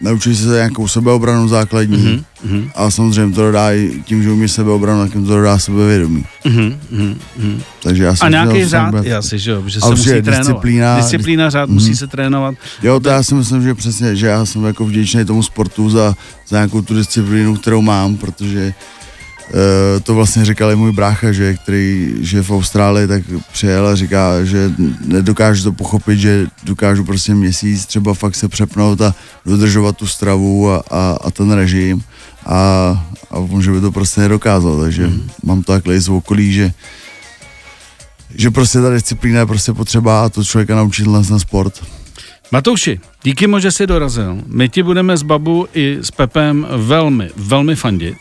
naučí 0.04 0.36
se 0.36 0.46
nějakou 0.46 0.88
sebeobranu 0.88 1.48
základní 1.48 2.24
mm-hmm. 2.46 2.70
a 2.74 2.90
samozřejmě 2.90 3.34
to 3.34 3.42
dodá 3.42 3.72
i 3.72 4.02
tím, 4.04 4.22
že 4.22 4.30
umí 4.30 4.48
sebeobranu, 4.48 5.02
tak 5.02 5.12
to 5.12 5.20
dodá 5.20 5.58
sebevědomí. 5.58 6.24
Mm-hmm. 6.44 7.60
Takže 7.82 8.04
já 8.04 8.14
a 8.20 8.28
nějaký 8.28 8.64
řád, 8.64 8.94
já 9.02 9.22
si, 9.22 9.38
že 9.38 9.50
jo, 9.50 9.62
že 9.66 9.80
se 9.80 9.90
musí 9.90 10.04
trénovat. 10.04 10.38
Disciplína, 10.38 10.96
disciplína 10.96 11.50
řád 11.50 11.68
mm-hmm. 11.68 11.72
musí 11.72 11.96
se 11.96 12.06
trénovat. 12.06 12.54
Jo, 12.82 13.00
to 13.00 13.08
já 13.08 13.22
si 13.22 13.34
myslím, 13.34 13.62
že 13.62 13.74
přesně, 13.74 14.16
že 14.16 14.26
já 14.26 14.46
jsem 14.46 14.64
jako 14.64 14.84
vděčný 14.84 15.24
tomu 15.24 15.42
sportu 15.42 15.90
za, 15.90 16.14
za 16.48 16.56
nějakou 16.56 16.82
tu 16.82 16.94
disciplínu, 16.94 17.56
kterou 17.56 17.82
mám, 17.82 18.16
protože 18.16 18.74
to 20.02 20.14
vlastně 20.14 20.44
říkal 20.44 20.70
i 20.70 20.76
můj 20.76 20.92
brácha, 20.92 21.32
že, 21.32 21.54
který 21.54 22.14
že 22.20 22.42
v 22.42 22.50
Austrálii, 22.50 23.06
tak 23.06 23.22
přijel 23.52 23.86
a 23.86 23.94
říká, 23.94 24.44
že 24.44 24.72
nedokážu 25.04 25.64
to 25.64 25.72
pochopit, 25.72 26.18
že 26.18 26.46
dokážu 26.62 27.04
prostě 27.04 27.34
měsíc 27.34 27.86
třeba 27.86 28.14
fakt 28.14 28.34
se 28.34 28.48
přepnout 28.48 29.00
a 29.00 29.14
dodržovat 29.46 29.96
tu 29.96 30.06
stravu 30.06 30.70
a, 30.70 30.84
a, 30.90 31.18
a 31.24 31.30
ten 31.30 31.52
režim 31.52 32.02
a, 32.46 32.56
a 33.30 33.38
on, 33.38 33.62
že 33.62 33.70
by 33.70 33.80
to 33.80 33.92
prostě 33.92 34.20
nedokázal, 34.20 34.80
takže 34.80 35.06
mm. 35.06 35.30
mám 35.44 35.62
to 35.62 35.72
takhle 35.72 36.00
z 36.00 36.08
okolí, 36.08 36.52
že 36.52 36.72
že 38.36 38.50
prostě 38.50 38.80
ta 38.80 38.90
disciplína 38.90 39.40
je 39.40 39.46
prostě 39.46 39.72
potřeba 39.72 40.24
a 40.24 40.28
to 40.28 40.44
člověka 40.44 40.74
naučit 40.74 41.06
na 41.06 41.38
sport. 41.38 41.84
Matouši, 42.52 43.00
díky 43.22 43.46
moc, 43.46 43.62
že 43.62 43.72
jsi 43.72 43.86
dorazil. 43.86 44.38
My 44.46 44.68
ti 44.68 44.82
budeme 44.82 45.16
s 45.16 45.22
Babu 45.22 45.66
i 45.74 45.98
s 46.02 46.10
Pepem 46.10 46.66
velmi, 46.76 47.30
velmi 47.36 47.76
fandit. 47.76 48.16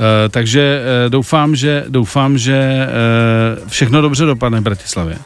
Eh, 0.00 0.28
takže 0.28 0.80
uh, 1.04 1.10
doufám, 1.10 1.56
že, 1.56 1.84
doufám, 1.88 2.38
že 2.38 2.86
uh, 3.62 3.68
všechno 3.68 4.02
dobře 4.02 4.24
dopadne 4.24 4.60
v 4.60 4.62
Bratislavě. 4.62 5.18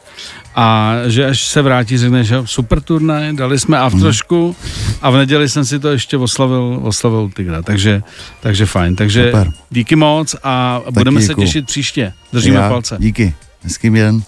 A 0.54 0.94
že 1.06 1.26
až 1.26 1.46
se 1.46 1.62
vrátí, 1.62 1.98
řekne, 1.98 2.24
že 2.24 2.36
super 2.44 2.80
turnaj, 2.80 3.32
dali 3.32 3.58
jsme 3.58 3.78
a 3.78 3.88
v 3.88 3.92
mhm. 3.92 4.02
trošku 4.02 4.56
a 5.02 5.10
v 5.10 5.16
neděli 5.16 5.48
jsem 5.48 5.64
si 5.64 5.78
to 5.78 5.88
ještě 5.88 6.16
oslavil, 6.16 6.80
oslavil 6.82 7.30
Tigra, 7.36 7.62
takže, 7.62 8.02
takže 8.40 8.66
fajn. 8.66 8.96
Takže 8.96 9.24
super. 9.24 9.50
díky 9.70 9.96
moc 9.96 10.36
a 10.42 10.80
Taky 10.84 10.94
budeme 10.94 11.20
děkuju. 11.20 11.36
se 11.36 11.46
těšit 11.46 11.66
příště. 11.66 12.12
Držíme 12.32 12.56
Já, 12.56 12.68
palce. 12.68 12.96
Díky. 12.98 13.34
Hezký 13.62 13.90
den. 13.90 14.22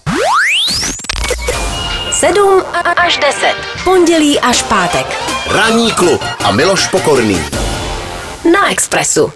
7 2.11 2.63
až 2.97 3.19
10. 3.19 3.55
Pondělí 3.85 4.41
až 4.41 4.63
pátek. 4.63 5.07
Ranní 5.51 5.93
klub 5.93 6.25
a 6.45 6.53
Miloš 6.53 6.87
Pokorný. 6.87 7.39
Na 8.53 8.71
Expressu. 8.71 9.33